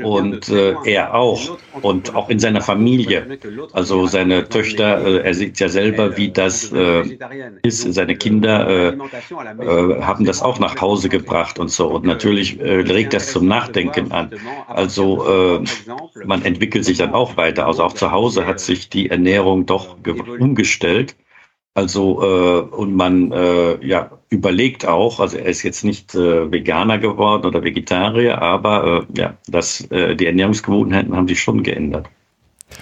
und 0.04 0.50
äh, 0.50 0.76
er 0.86 1.14
auch 1.14 1.58
und 1.82 2.16
auch 2.16 2.30
in 2.30 2.40
seiner 2.40 2.62
Familie. 2.62 3.40
Also 3.74 4.08
seine 4.08 4.48
Töchter, 4.50 5.06
äh, 5.06 5.18
er 5.26 5.34
sieht 5.34 5.60
ja 5.60 5.70
selber, 5.70 6.18
wie 6.18 6.32
das 6.32 6.72
äh, 6.72 7.04
ist. 7.64 7.94
Seine 7.94 8.16
Kinder 8.16 8.68
äh, 8.68 8.88
äh, 8.90 10.02
haben 10.02 10.26
das 10.26 10.42
auch 10.42 10.60
nach 10.60 10.80
Hause 10.82 11.10
gebracht 11.10 11.60
und 11.60 11.70
so. 11.70 11.88
Und 11.88 12.06
natürlich 12.06 12.60
äh, 12.60 12.82
regt 12.82 13.14
das 13.14 13.32
zum 13.32 13.48
Nachdenken 13.48 14.12
an. 14.12 14.32
Also 14.68 15.60
äh, 15.60 15.64
man 16.26 16.44
entwickelt 16.44 16.86
sich 16.86 16.98
dann 16.98 17.14
auch 17.14 17.38
weiter. 17.38 17.68
Also 17.68 17.84
auch 17.84 17.94
zu 17.94 18.12
Hause 18.12 18.46
hat 18.46 18.60
sich 18.60 18.90
die 18.90 19.10
Ernährung 19.10 19.66
doch 19.66 19.98
umgestellt. 20.40 21.16
Also 21.74 22.22
äh, 22.22 22.76
und 22.76 22.96
man 22.96 23.32
äh, 23.32 23.86
ja 23.86 24.12
überlegt 24.30 24.86
auch, 24.86 25.20
also 25.20 25.38
er 25.38 25.46
ist 25.46 25.64
jetzt 25.64 25.84
nicht 25.84 26.14
äh, 26.16 26.52
Veganer 26.52 26.98
geworden 26.98 27.46
oder 27.46 27.64
Vegetarier, 27.64 28.42
aber 28.42 29.06
äh, 29.14 29.20
ja, 29.20 29.34
das, 29.48 29.82
äh, 29.92 30.16
die 30.16 30.26
Ernährungsgewohnheiten 30.26 31.16
haben 31.16 31.28
sich 31.28 31.42
schon 31.42 31.64
geändert. 31.64 32.08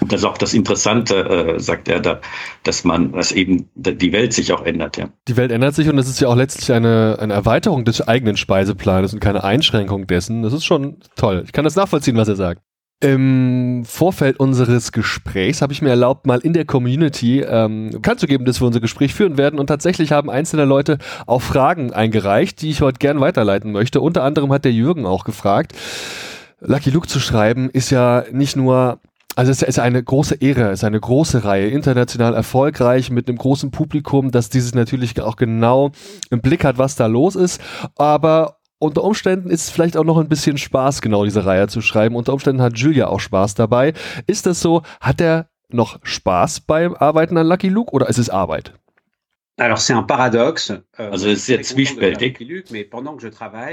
Und 0.00 0.12
das 0.12 0.20
ist 0.20 0.26
auch 0.26 0.38
das 0.38 0.52
Interessante, 0.52 1.56
äh, 1.56 1.60
sagt 1.60 1.88
er 1.88 2.00
da, 2.00 2.20
dass 2.62 2.84
man, 2.84 3.12
dass 3.12 3.32
eben 3.32 3.68
die 3.74 4.12
Welt 4.12 4.32
sich 4.32 4.52
auch 4.52 4.64
ändert, 4.64 4.96
ja. 4.96 5.08
Die 5.26 5.36
Welt 5.36 5.50
ändert 5.50 5.74
sich 5.74 5.88
und 5.88 5.98
es 5.98 6.08
ist 6.08 6.20
ja 6.20 6.28
auch 6.28 6.36
letztlich 6.36 6.70
eine, 6.72 7.16
eine 7.20 7.32
Erweiterung 7.32 7.84
des 7.84 8.06
eigenen 8.06 8.36
Speiseplanes 8.36 9.14
und 9.14 9.20
keine 9.20 9.44
Einschränkung 9.44 10.06
dessen. 10.06 10.42
Das 10.42 10.52
ist 10.52 10.64
schon 10.64 10.98
toll. 11.16 11.42
Ich 11.46 11.52
kann 11.52 11.64
das 11.64 11.74
nachvollziehen, 11.74 12.16
was 12.16 12.28
er 12.28 12.36
sagt. 12.36 12.62
Im 13.00 13.84
Vorfeld 13.84 14.40
unseres 14.40 14.90
Gesprächs 14.90 15.62
habe 15.62 15.72
ich 15.72 15.82
mir 15.82 15.90
erlaubt, 15.90 16.26
mal 16.26 16.40
in 16.40 16.52
der 16.52 16.64
Community 16.64 17.40
ähm, 17.42 17.90
bekannt 17.90 18.18
zu 18.18 18.26
geben, 18.26 18.44
dass 18.44 18.60
wir 18.60 18.66
unser 18.66 18.80
Gespräch 18.80 19.14
führen 19.14 19.38
werden. 19.38 19.60
Und 19.60 19.68
tatsächlich 19.68 20.10
haben 20.10 20.28
einzelne 20.28 20.64
Leute 20.64 20.98
auch 21.24 21.40
Fragen 21.40 21.92
eingereicht, 21.92 22.60
die 22.60 22.70
ich 22.70 22.80
heute 22.80 22.98
gern 22.98 23.20
weiterleiten 23.20 23.70
möchte. 23.70 24.00
Unter 24.00 24.24
anderem 24.24 24.52
hat 24.52 24.64
der 24.64 24.72
Jürgen 24.72 25.06
auch 25.06 25.22
gefragt. 25.22 25.74
Lucky 26.60 26.90
Luke 26.90 27.06
zu 27.06 27.20
schreiben 27.20 27.70
ist 27.70 27.90
ja 27.90 28.24
nicht 28.32 28.56
nur 28.56 28.98
also 29.36 29.52
es 29.52 29.62
ist 29.62 29.78
eine 29.78 30.02
große 30.02 30.34
Ehre, 30.40 30.70
es 30.70 30.80
ist 30.80 30.84
eine 30.84 30.98
große 30.98 31.44
Reihe, 31.44 31.68
international 31.68 32.34
erfolgreich 32.34 33.12
mit 33.12 33.28
einem 33.28 33.38
großen 33.38 33.70
Publikum, 33.70 34.32
das 34.32 34.48
dieses 34.48 34.74
natürlich 34.74 35.20
auch 35.20 35.36
genau 35.36 35.92
im 36.30 36.40
Blick 36.40 36.64
hat, 36.64 36.76
was 36.76 36.96
da 36.96 37.06
los 37.06 37.36
ist. 37.36 37.60
Aber 37.94 38.57
unter 38.78 39.04
Umständen 39.04 39.50
ist 39.50 39.64
es 39.64 39.70
vielleicht 39.70 39.96
auch 39.96 40.04
noch 40.04 40.18
ein 40.18 40.28
bisschen 40.28 40.58
Spaß, 40.58 41.02
genau 41.02 41.24
diese 41.24 41.44
Reihe 41.44 41.68
zu 41.68 41.80
schreiben. 41.80 42.16
Unter 42.16 42.32
Umständen 42.32 42.62
hat 42.62 42.78
Julia 42.78 43.08
auch 43.08 43.20
Spaß 43.20 43.54
dabei. 43.54 43.92
Ist 44.26 44.46
das 44.46 44.60
so? 44.60 44.82
Hat 45.00 45.20
er 45.20 45.50
noch 45.68 45.98
Spaß 46.02 46.60
beim 46.60 46.94
Arbeiten 46.94 47.36
an 47.36 47.46
Lucky 47.46 47.68
Luke 47.68 47.92
oder 47.92 48.08
ist 48.08 48.18
es 48.18 48.30
Arbeit? 48.30 48.72
Alors 49.58 49.84
c'est 49.84 49.96
un 49.96 50.06
paradoxe. 50.06 50.84
Also 50.92 51.28
es 51.28 51.38
ist 51.38 51.46
sehr 51.46 51.62
zwiespältig. 51.62 52.38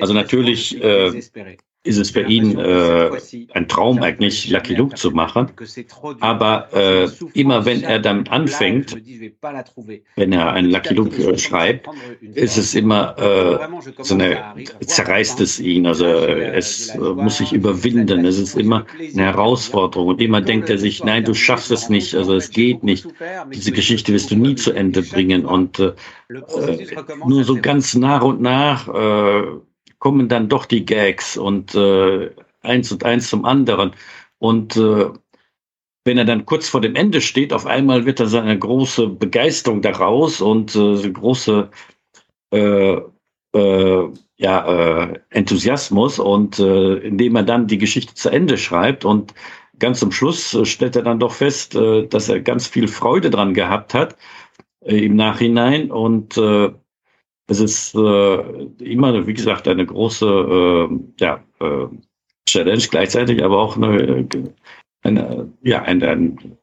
Also 0.01 0.13
natürlich 0.13 0.81
äh, 0.83 1.21
ist 1.85 1.97
es 1.97 2.09
für 2.09 2.23
ihn 2.23 2.57
äh, 2.57 3.11
ein 3.53 3.67
Traum 3.67 4.01
eigentlich, 4.01 4.49
Lucky 4.49 4.73
Luke 4.73 4.95
zu 4.95 5.11
machen. 5.11 5.51
Aber 6.19 6.67
äh, 6.73 7.07
immer 7.33 7.65
wenn 7.65 7.83
er 7.83 7.99
damit 7.99 8.31
anfängt, 8.31 8.95
wenn 10.15 10.33
er 10.33 10.51
einen 10.51 10.71
Lucky 10.71 10.95
Luke 10.95 11.15
äh, 11.15 11.37
schreibt, 11.37 11.87
ist 12.21 12.57
es 12.57 12.73
immer 12.73 13.15
äh, 13.19 14.03
so 14.03 14.15
eine, 14.15 14.55
zerreißt 14.83 15.39
es 15.41 15.59
ihn. 15.59 15.85
Also 15.85 16.05
es 16.05 16.89
äh, 16.89 16.97
muss 16.97 17.37
sich 17.37 17.53
überwinden. 17.53 18.25
Es 18.25 18.39
ist 18.39 18.55
immer 18.55 18.85
eine 18.99 19.23
Herausforderung. 19.23 20.07
Und 20.07 20.21
immer 20.21 20.41
denkt 20.41 20.69
er 20.71 20.79
sich, 20.79 21.03
nein, 21.03 21.23
du 21.23 21.35
schaffst 21.35 21.69
es 21.69 21.89
nicht. 21.89 22.15
Also 22.15 22.35
es 22.35 22.49
geht 22.49 22.83
nicht. 22.83 23.07
Diese 23.53 23.71
Geschichte 23.71 24.11
wirst 24.11 24.31
du 24.31 24.35
nie 24.35 24.55
zu 24.55 24.73
Ende 24.73 25.03
bringen. 25.03 25.45
Und 25.45 25.79
äh, 25.79 25.93
nur 27.27 27.43
so 27.43 27.61
ganz 27.61 27.93
nach 27.93 28.23
und 28.23 28.41
nach 28.41 28.87
äh, 28.87 29.43
kommen 30.05 30.29
dann 30.29 30.49
doch 30.49 30.67
die 30.67 30.85
Gags 30.85 31.35
und 31.35 31.73
äh, 31.73 32.29
eins 32.61 32.91
und 32.91 33.03
eins 33.03 33.27
zum 33.27 33.43
anderen. 33.43 33.95
Und 34.37 34.77
äh, 34.77 35.07
wenn 36.03 36.19
er 36.19 36.25
dann 36.25 36.45
kurz 36.45 36.69
vor 36.69 36.79
dem 36.79 36.93
Ende 36.93 37.21
steht, 37.21 37.51
auf 37.51 37.65
einmal 37.65 38.05
wird 38.05 38.19
da 38.19 38.27
seine 38.27 38.59
große 38.59 39.07
Begeisterung 39.07 39.81
daraus 39.81 40.41
und 40.41 40.75
äh, 40.75 41.09
große 41.09 41.71
äh, 42.53 42.97
äh, 43.55 44.09
ja, 44.37 45.07
äh, 45.07 45.19
Enthusiasmus 45.31 46.19
und 46.19 46.59
äh, 46.59 46.97
indem 46.97 47.37
er 47.37 47.43
dann 47.43 47.65
die 47.65 47.79
Geschichte 47.79 48.13
zu 48.13 48.29
Ende 48.29 48.59
schreibt 48.59 49.05
und 49.05 49.33
ganz 49.79 50.01
zum 50.01 50.11
Schluss 50.11 50.53
äh, 50.53 50.65
stellt 50.65 50.95
er 50.95 51.01
dann 51.01 51.19
doch 51.19 51.33
fest, 51.33 51.73
dass 51.73 52.29
er 52.29 52.41
ganz 52.41 52.67
viel 52.67 52.87
Freude 52.87 53.31
dran 53.31 53.55
gehabt 53.55 53.95
hat 53.95 54.15
im 54.81 55.15
Nachhinein 55.15 55.89
und 55.89 56.37
es 57.47 57.59
ist 57.59 57.95
äh, 57.95 58.37
immer, 58.83 59.27
wie 59.27 59.33
gesagt, 59.33 59.67
eine 59.67 59.85
große 59.85 60.25
äh, 60.25 60.99
ja, 61.19 61.43
äh, 61.59 61.87
Challenge 62.47 62.83
gleichzeitig, 62.89 63.43
aber 63.43 63.59
auch 63.59 63.77
eine, 63.77 64.27
eine 65.03 65.51
ja, 65.61 65.81
ein, 65.83 66.03
ein, 66.03 66.57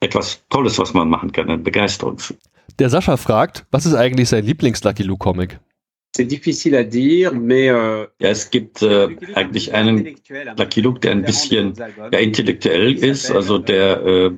etwas 0.00 0.44
Tolles, 0.50 0.78
was 0.78 0.94
man 0.94 1.08
machen 1.08 1.32
kann, 1.32 1.48
eine 1.48 1.58
Begeisterung. 1.58 2.18
Der 2.78 2.90
Sascha 2.90 3.16
fragt, 3.16 3.66
was 3.70 3.86
ist 3.86 3.94
eigentlich 3.94 4.28
sein 4.28 4.44
Lieblings-Lucky 4.44 5.02
Luke-Comic? 5.02 5.58
C'est 6.16 6.24
difficile 6.24 6.74
à 6.74 6.84
dire, 6.84 7.34
mais 7.34 7.68
euh, 7.68 8.06
ja, 8.18 8.30
es 8.30 8.50
gibt 8.50 8.82
äh, 8.82 9.08
eigentlich 9.34 9.74
einen 9.74 10.16
Lucky 10.56 10.80
Luke, 10.80 11.00
der 11.00 11.12
ein 11.12 11.22
bisschen 11.22 11.74
ja, 12.12 12.18
intellektuell 12.18 12.94
ist, 12.94 13.30
also 13.30 13.58
der 13.58 14.02
äh, 14.06 14.30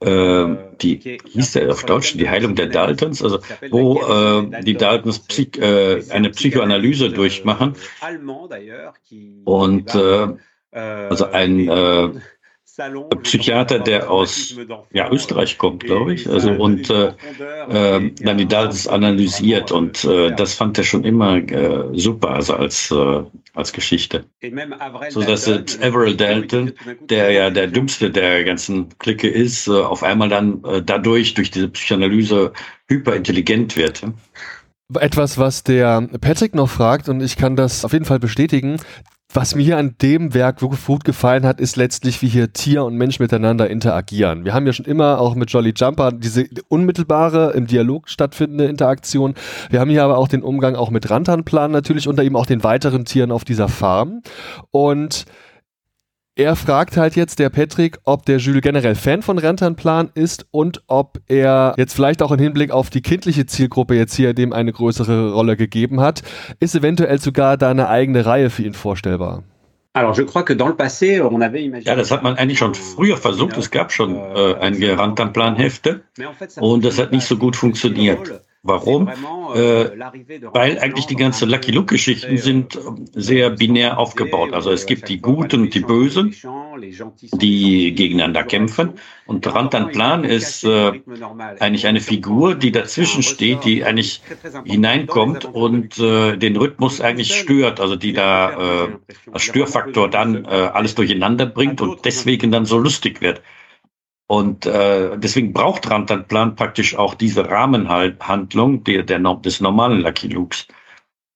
äh, 0.00 0.46
die 0.80 1.18
hieß 1.24 1.52
der 1.52 1.70
auf 1.70 1.84
Deutsch 1.84 2.16
die 2.16 2.28
Heilung 2.28 2.54
der 2.54 2.66
Daltons, 2.66 3.22
also 3.22 3.40
wo 3.70 4.00
äh, 4.02 4.62
die 4.62 4.74
Daltons 4.74 5.20
Psych, 5.20 5.58
äh, 5.58 6.02
eine 6.10 6.30
Psychoanalyse 6.30 7.10
durchmachen. 7.10 7.74
Und 9.44 9.94
äh, 9.94 10.28
also 10.70 11.26
ein 11.26 11.68
äh, 11.68 12.10
Psychiater, 13.22 13.78
der 13.78 14.10
aus 14.10 14.54
ja, 14.92 15.10
Österreich 15.10 15.56
kommt, 15.56 15.84
glaube 15.84 16.14
ich, 16.14 16.28
also 16.28 16.50
und 16.50 16.90
äh, 16.90 17.12
äh, 17.68 18.10
dann 18.20 18.38
die 18.38 18.46
Daltons 18.46 18.86
analysiert 18.86 19.72
und 19.72 20.04
äh, 20.04 20.34
das 20.34 20.54
fand 20.54 20.76
er 20.78 20.84
schon 20.84 21.04
immer 21.04 21.36
äh, 21.36 21.88
super, 21.92 22.30
also 22.30 22.54
als 22.54 22.90
äh, 22.90 23.22
als 23.54 23.72
Geschichte. 23.72 24.24
So 25.08 25.22
dass 25.22 25.46
Everett 25.46 26.20
Dalton, 26.20 26.72
der 27.08 27.30
ja 27.30 27.50
der 27.50 27.66
dümmste 27.66 28.10
der 28.10 28.44
ganzen 28.44 28.90
Clique 28.98 29.28
ist, 29.28 29.68
äh, 29.68 29.72
auf 29.72 30.02
einmal 30.02 30.28
dann 30.28 30.62
äh, 30.64 30.82
dadurch 30.82 31.34
durch 31.34 31.50
diese 31.50 31.68
Psychoanalyse 31.68 32.52
hyperintelligent 32.88 33.76
wird. 33.76 34.02
Etwas, 34.94 35.38
was 35.38 35.64
der 35.64 36.08
Patrick 36.20 36.54
noch 36.54 36.68
fragt, 36.68 37.08
und 37.08 37.20
ich 37.20 37.36
kann 37.36 37.56
das 37.56 37.84
auf 37.84 37.92
jeden 37.92 38.04
Fall 38.04 38.20
bestätigen, 38.20 38.78
was 39.32 39.54
mir 39.54 39.62
hier 39.62 39.76
an 39.76 39.96
dem 40.00 40.34
Werk 40.34 40.62
wirklich 40.62 40.84
gut 40.84 41.04
gefallen 41.04 41.44
hat, 41.44 41.60
ist 41.60 41.76
letztlich, 41.76 42.22
wie 42.22 42.28
hier 42.28 42.52
Tier 42.52 42.84
und 42.84 42.96
Mensch 42.96 43.18
miteinander 43.18 43.68
interagieren. 43.68 44.44
Wir 44.44 44.54
haben 44.54 44.66
ja 44.66 44.72
schon 44.72 44.86
immer 44.86 45.20
auch 45.20 45.34
mit 45.34 45.50
Jolly 45.50 45.74
Jumper 45.76 46.12
diese 46.12 46.46
unmittelbare, 46.68 47.52
im 47.52 47.66
Dialog 47.66 48.08
stattfindende 48.08 48.66
Interaktion. 48.66 49.34
Wir 49.68 49.80
haben 49.80 49.90
hier 49.90 50.04
aber 50.04 50.16
auch 50.16 50.28
den 50.28 50.42
Umgang 50.42 50.76
auch 50.76 50.90
mit 50.90 51.10
Rantanplan 51.10 51.70
natürlich 51.70 52.08
unter 52.08 52.22
eben 52.22 52.36
auch 52.36 52.46
den 52.46 52.64
weiteren 52.64 53.04
Tieren 53.04 53.32
auf 53.32 53.44
dieser 53.44 53.68
Farm. 53.68 54.22
Und 54.70 55.26
er 56.38 56.54
fragt 56.54 56.98
halt 56.98 57.16
jetzt 57.16 57.38
der 57.38 57.48
Patrick, 57.48 57.98
ob 58.04 58.26
der 58.26 58.36
Jules 58.36 58.60
generell 58.60 58.94
Fan 58.94 59.22
von 59.22 59.38
Rentanplan 59.38 60.10
ist 60.14 60.46
und 60.50 60.82
ob 60.86 61.18
er 61.28 61.74
jetzt 61.78 61.94
vielleicht 61.94 62.22
auch 62.22 62.30
im 62.30 62.38
Hinblick 62.38 62.70
auf 62.70 62.90
die 62.90 63.00
kindliche 63.00 63.46
Zielgruppe 63.46 63.94
jetzt 63.94 64.14
hier 64.14 64.34
dem 64.34 64.52
eine 64.52 64.70
größere 64.70 65.32
Rolle 65.32 65.56
gegeben 65.56 66.00
hat. 66.00 66.22
Ist 66.60 66.74
eventuell 66.74 67.18
sogar 67.20 67.56
da 67.56 67.70
eine 67.70 67.88
eigene 67.88 68.26
Reihe 68.26 68.50
für 68.50 68.64
ihn 68.64 68.74
vorstellbar? 68.74 69.44
Ja, 71.86 71.94
das 71.94 72.10
hat 72.10 72.22
man 72.22 72.36
eigentlich 72.36 72.58
schon 72.58 72.74
früher 72.74 73.16
versucht. 73.16 73.56
Es 73.56 73.70
gab 73.70 73.90
schon 73.90 74.14
äh, 74.14 74.56
einige 74.60 74.98
Rantanplan-Hefte 74.98 76.02
und 76.60 76.84
das 76.84 76.98
hat 76.98 77.12
nicht 77.12 77.26
so 77.26 77.38
gut 77.38 77.56
funktioniert. 77.56 78.42
Warum? 78.66 79.08
Äh, 79.08 79.58
euh, 79.58 79.90
weil 80.52 80.78
eigentlich 80.78 81.06
die 81.06 81.16
ganzen 81.16 81.48
Lucky 81.48 81.70
Luke-Geschichten 81.70 82.36
sind 82.36 82.78
sehr 83.14 83.50
binär 83.50 83.98
aufgebaut. 83.98 84.52
Also 84.52 84.70
es 84.70 84.86
gibt 84.86 85.08
die 85.08 85.20
Guten 85.20 85.62
und 85.62 85.74
die 85.74 85.80
Bösen, 85.80 86.34
die 87.32 87.94
gegeneinander 87.94 88.44
kämpfen. 88.44 88.94
Und 89.26 89.46
Rantan 89.46 89.88
Plan 89.90 90.24
ist 90.24 90.64
äh, 90.64 90.92
eigentlich 91.60 91.86
eine 91.86 92.00
Figur, 92.00 92.54
die 92.54 92.72
dazwischen 92.72 93.22
steht, 93.22 93.64
die 93.64 93.84
eigentlich 93.84 94.22
hineinkommt 94.64 95.44
und 95.44 95.98
äh, 95.98 96.36
den 96.36 96.56
Rhythmus 96.56 97.00
eigentlich 97.00 97.34
stört. 97.34 97.80
Also 97.80 97.96
die 97.96 98.12
da 98.12 98.84
äh, 98.84 98.88
als 99.32 99.42
Störfaktor 99.42 100.10
dann 100.10 100.44
äh, 100.44 100.48
alles 100.48 100.94
durcheinander 100.94 101.46
bringt 101.46 101.80
und 101.80 102.04
deswegen 102.04 102.50
dann 102.50 102.66
so 102.66 102.78
lustig 102.78 103.20
wird. 103.20 103.42
Und 104.28 104.66
äh, 104.66 105.16
deswegen 105.16 105.52
braucht 105.52 105.88
Rantanplan 105.88 106.56
praktisch 106.56 106.96
auch 106.96 107.14
diese 107.14 107.48
Rahmenhandlung 107.48 108.82
der, 108.82 109.04
der, 109.04 109.18
des 109.18 109.60
normalen 109.60 110.00
Lucky 110.00 110.28
Lukes. 110.28 110.66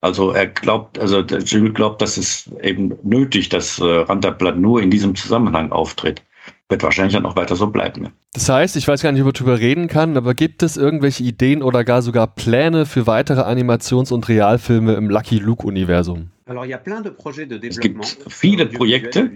Also 0.01 0.31
er 0.31 0.47
glaubt, 0.47 0.99
also 0.99 1.23
der 1.23 1.41
Jules 1.41 1.75
glaubt, 1.75 2.01
dass 2.01 2.17
es 2.17 2.51
eben 2.63 2.95
nötig, 3.03 3.51
dass 3.51 3.79
äh, 3.79 3.85
Rantanplan 3.85 4.61
nur 4.61 4.83
in 4.83 4.91
diesem 4.91 5.15
Zusammenhang 5.15 5.73
auftritt. 5.73 6.23
Wird 6.69 6.83
wahrscheinlich 6.83 7.15
dann 7.15 7.27
auch 7.27 7.37
weiter 7.37 7.57
so 7.57 7.67
bleiben. 7.67 8.09
Das 8.33 8.49
heißt, 8.49 8.77
ich 8.77 8.87
weiß 8.87 9.03
gar 9.03 9.13
nicht, 9.13 9.21
ob 9.23 9.27
man 9.27 9.35
darüber 9.35 9.59
reden 9.59 9.89
kann, 9.89 10.17
aber 10.17 10.35
gibt 10.35 10.63
es 10.63 10.77
irgendwelche 10.77 11.25
Ideen 11.25 11.63
oder 11.63 11.85
gar 11.85 12.01
sogar 12.01 12.29
Pläne 12.29 12.87
für 12.87 13.07
weitere 13.07 13.41
Animations- 13.43 14.13
und 14.13 14.29
Realfilme 14.29 14.95
im 14.95 15.11
Lucky 15.11 15.39
Luke-Universum? 15.39 16.31
Es 16.47 17.81
gibt 17.81 18.17
viele 18.29 18.67
Projekte, 18.67 19.31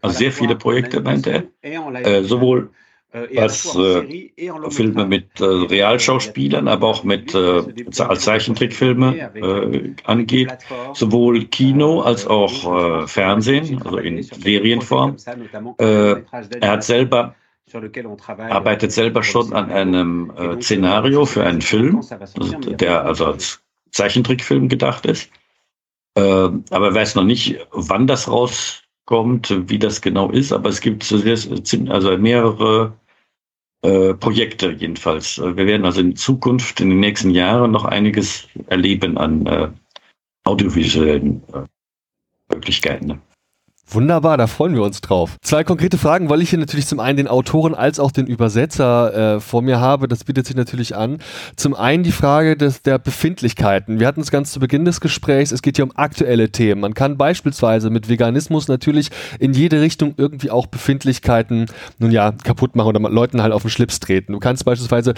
also 0.00 0.18
sehr 0.18 0.32
viele 0.32 0.56
Projekte, 0.56 1.00
meint 1.00 1.26
er, 1.26 1.44
äh, 1.62 2.22
sowohl 2.22 2.70
was 3.12 3.74
äh, 3.74 4.30
Filme 4.70 5.06
mit 5.06 5.40
äh, 5.40 5.44
Realschauspielern, 5.44 6.68
aber 6.68 6.88
auch 6.88 7.04
mit 7.04 7.34
äh, 7.34 7.62
als 7.98 8.22
Zeichentrickfilme 8.22 9.30
äh, 9.34 9.94
angeht, 10.04 10.58
sowohl 10.92 11.44
Kino 11.46 12.02
als 12.02 12.26
auch 12.26 13.02
äh, 13.02 13.06
Fernsehen, 13.06 13.80
also 13.82 13.98
in 13.98 14.22
Serienform. 14.22 15.16
Äh, 15.78 16.16
er 16.60 16.70
hat 16.70 16.84
selber 16.84 17.34
arbeitet 18.38 18.92
selber 18.92 19.22
schon 19.22 19.52
an 19.52 19.70
einem 19.70 20.32
äh, 20.36 20.60
Szenario 20.62 21.26
für 21.26 21.44
einen 21.44 21.60
Film, 21.60 22.02
der 22.78 23.04
also 23.04 23.26
als 23.26 23.60
Zeichentrickfilm 23.90 24.68
gedacht 24.68 25.04
ist. 25.04 25.30
Äh, 26.14 26.20
aber 26.20 26.86
er 26.86 26.94
weiß 26.94 27.14
noch 27.14 27.24
nicht, 27.24 27.58
wann 27.70 28.06
das 28.06 28.26
rauskommt, 29.08 29.68
wie 29.68 29.78
das 29.78 30.00
genau 30.00 30.30
ist, 30.30 30.52
aber 30.52 30.68
es 30.68 30.80
gibt 30.80 31.10
also 31.90 32.18
mehrere 32.18 32.92
äh, 33.82 34.14
Projekte 34.14 34.72
jedenfalls. 34.72 35.38
Wir 35.38 35.66
werden 35.66 35.84
also 35.84 36.00
in 36.00 36.16
Zukunft, 36.16 36.80
in 36.80 36.90
den 36.90 37.00
nächsten 37.00 37.30
Jahren 37.30 37.70
noch 37.72 37.84
einiges 37.84 38.48
erleben 38.66 39.16
an 39.18 39.46
äh, 39.46 39.68
audiovisuellen 40.44 41.42
äh, 41.52 41.62
Möglichkeiten. 42.52 43.20
Wunderbar, 43.90 44.36
da 44.36 44.46
freuen 44.46 44.74
wir 44.74 44.82
uns 44.82 45.00
drauf. 45.00 45.38
Zwei 45.40 45.64
konkrete 45.64 45.96
Fragen, 45.96 46.28
weil 46.28 46.42
ich 46.42 46.50
hier 46.50 46.58
natürlich 46.58 46.86
zum 46.86 47.00
einen 47.00 47.16
den 47.16 47.26
Autoren 47.26 47.74
als 47.74 47.98
auch 47.98 48.12
den 48.12 48.26
Übersetzer 48.26 49.36
äh, 49.36 49.40
vor 49.40 49.62
mir 49.62 49.80
habe. 49.80 50.08
Das 50.08 50.24
bietet 50.24 50.46
sich 50.46 50.56
natürlich 50.56 50.94
an. 50.94 51.18
Zum 51.56 51.74
einen 51.74 52.02
die 52.02 52.12
Frage 52.12 52.54
des, 52.54 52.82
der 52.82 52.98
Befindlichkeiten. 52.98 53.98
Wir 53.98 54.06
hatten 54.06 54.20
es 54.20 54.30
ganz 54.30 54.52
zu 54.52 54.60
Beginn 54.60 54.84
des 54.84 55.00
Gesprächs. 55.00 55.52
Es 55.52 55.62
geht 55.62 55.76
hier 55.76 55.86
um 55.86 55.96
aktuelle 55.96 56.50
Themen. 56.50 56.82
Man 56.82 56.92
kann 56.92 57.16
beispielsweise 57.16 57.88
mit 57.88 58.10
Veganismus 58.10 58.68
natürlich 58.68 59.08
in 59.38 59.54
jede 59.54 59.80
Richtung 59.80 60.12
irgendwie 60.18 60.50
auch 60.50 60.66
Befindlichkeiten, 60.66 61.66
nun 61.98 62.10
ja, 62.10 62.32
kaputt 62.32 62.76
machen 62.76 62.88
oder 62.88 63.00
Leuten 63.08 63.40
halt 63.40 63.54
auf 63.54 63.62
den 63.62 63.70
Schlips 63.70 64.00
treten. 64.00 64.34
Du 64.34 64.38
kannst 64.38 64.66
beispielsweise 64.66 65.14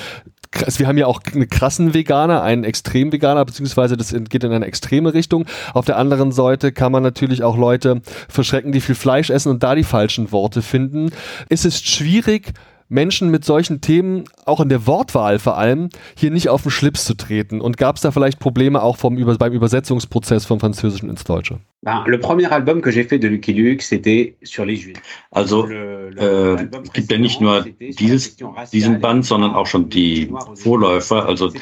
wir 0.77 0.89
haben 0.89 0.99
ja 0.99 1.07
auch 1.07 1.21
einen 1.33 1.49
krassen 1.49 1.95
Veganer, 1.95 2.43
einen 2.43 2.65
extrem 2.65 3.13
Veganer, 3.13 3.45
beziehungsweise 3.45 3.97
das 3.97 4.13
geht 4.29 4.43
in 4.43 4.53
eine 4.53 4.67
extreme 4.67 5.15
Richtung. 5.15 5.47
Auf 5.75 5.85
der 5.85 5.97
anderen 5.97 6.33
Seite 6.33 6.73
kann 6.73 6.91
man 6.91 7.03
natürlich 7.03 7.45
auch 7.45 7.57
Leute 7.57 8.03
verschrecken, 8.29 8.60
die 8.73 8.81
viel 8.81 8.95
Fleisch 8.95 9.31
essen 9.31 9.51
und 9.51 9.63
da 9.63 9.75
die 9.75 9.85
falschen 9.85 10.33
Worte 10.33 10.63
finden. 10.63 11.11
Es 11.49 11.65
ist 11.65 11.89
schwierig, 11.89 12.53
Menschen 12.91 13.31
mit 13.31 13.45
solchen 13.45 13.81
Themen, 13.81 14.25
auch 14.45 14.61
in 14.61 14.69
der 14.69 14.87
Wortwahl 14.87 15.39
vor 15.39 15.57
allem, 15.57 15.89
hier 16.17 16.31
nicht 16.31 16.49
auf 16.49 16.63
den 16.63 16.73
Schlips 16.73 17.05
zu 17.05 17.15
treten? 17.15 17.61
Und 17.61 17.77
gab 17.77 17.97
es 17.97 18.03
da 18.03 18.11
vielleicht 18.11 18.41
Probleme 18.41 18.83
auch 18.83 18.97
vom, 18.97 19.17
beim 19.39 19.53
Übersetzungsprozess 19.53 20.45
vom 20.45 20.61
Französischen 20.61 21.09
ins 21.09 21.25
Deutsche? 21.25 21.61
Le 21.83 22.19
premier 22.19 22.47
album 22.53 22.83
que 22.83 22.91
j'ai 22.91 23.05
fait 23.05 23.19
de 23.19 23.29
Lucky 23.29 23.55
Luke, 23.55 23.83
c'était 23.83 24.37
sur 24.43 24.65
les 24.65 24.77
Juifs. 24.77 25.01
Also 25.31 25.67
äh, 25.69 26.67
es 26.83 26.93
gibt 26.93 27.11
ja 27.11 27.19
nicht 27.19 27.41
nur 27.41 27.65
dieses, 27.79 28.37
diesen 28.73 29.01
Band, 29.01 29.25
sondern 29.25 29.55
auch 29.55 29.67
schon 29.67 29.89
die 29.89 30.31
Vorläufer. 30.57 31.27
Also 31.27 31.53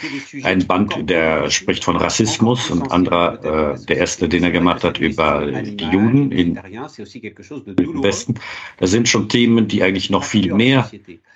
ein 0.43 0.67
Band, 0.67 1.09
der 1.09 1.51
spricht 1.51 1.85
von 1.85 1.97
Rassismus 1.97 2.71
und 2.71 2.91
anderer, 2.91 3.75
äh, 3.75 3.85
der 3.87 3.97
erste, 3.99 4.29
den 4.29 4.43
er 4.43 4.51
gemacht 4.51 4.83
hat 4.83 4.99
über 4.99 5.47
die 5.47 5.85
Juden 5.85 6.33
in, 6.33 6.57
im 6.57 8.03
Westen. 8.03 8.35
Das 8.79 8.91
sind 8.91 9.09
schon 9.09 9.29
Themen, 9.29 9.69
die 9.69 9.83
eigentlich 9.83 10.11
noch 10.11 10.25
viel 10.25 10.53
mehr 10.53 10.91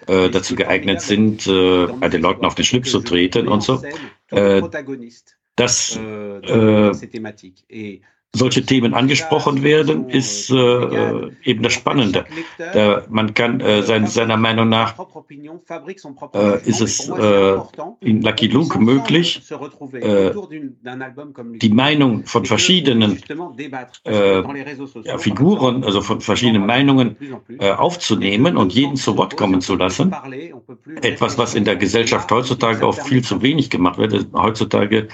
äh, 0.09 0.29
dazu 0.29 0.57
geeignet 0.57 1.03
sind, 1.03 1.47
äh, 1.47 2.09
den 2.09 2.23
Leuten 2.23 2.45
auf 2.45 2.57
den 2.57 2.65
Schlips 2.65 2.91
zu 2.91 3.01
treten 3.01 3.47
und 3.47 3.63
so. 3.63 3.81
Äh, 4.31 4.63
das 5.55 5.97
äh, 5.97 6.91
solche 8.35 8.65
Themen 8.65 8.95
angesprochen 8.95 9.63
werden, 9.63 10.09
ist 10.09 10.51
äh, 10.51 11.31
eben 11.45 11.63
das 11.63 11.75
Spannende. 11.75 12.25
Da, 12.59 13.03
man 13.11 13.35
kann 13.35 13.61
äh, 13.61 13.83
sein, 13.83 14.07
seiner 14.07 14.39
Meinung 14.39 14.71
nach 14.71 14.95
äh, 16.33 16.69
ist 16.69 16.81
es 16.81 17.09
äh, 17.11 17.59
in 18.01 18.23
Lucky 18.23 18.47
Luke 18.47 18.79
möglich, 18.79 19.43
äh, 19.93 20.31
die 21.61 21.69
Meinung 21.69 22.25
von 22.25 22.47
verschiedenen 22.47 23.21
äh, 24.05 24.43
ja, 25.05 25.19
Figuren, 25.19 25.85
also 25.85 26.01
von 26.01 26.21
verschiedenen 26.21 26.67
Meinungen 26.67 27.17
äh, 27.59 27.71
aufzunehmen 27.73 28.57
und 28.57 28.73
jeden 28.73 28.97
zu 28.97 29.17
Wort 29.19 29.37
kommen 29.37 29.61
zu 29.61 29.77
lassen. 29.77 30.15
Etwas, 31.03 31.37
was 31.37 31.55
in 31.55 31.65
der 31.67 31.77
Gesellschaft 31.77 32.31
heutzutage 32.33 32.87
auch 32.87 32.95
viel 32.95 33.23
zu 33.23 33.43
wenig 33.43 33.69
gemacht 33.69 33.99
wird. 33.99 34.27
Heutzutage 34.33 35.09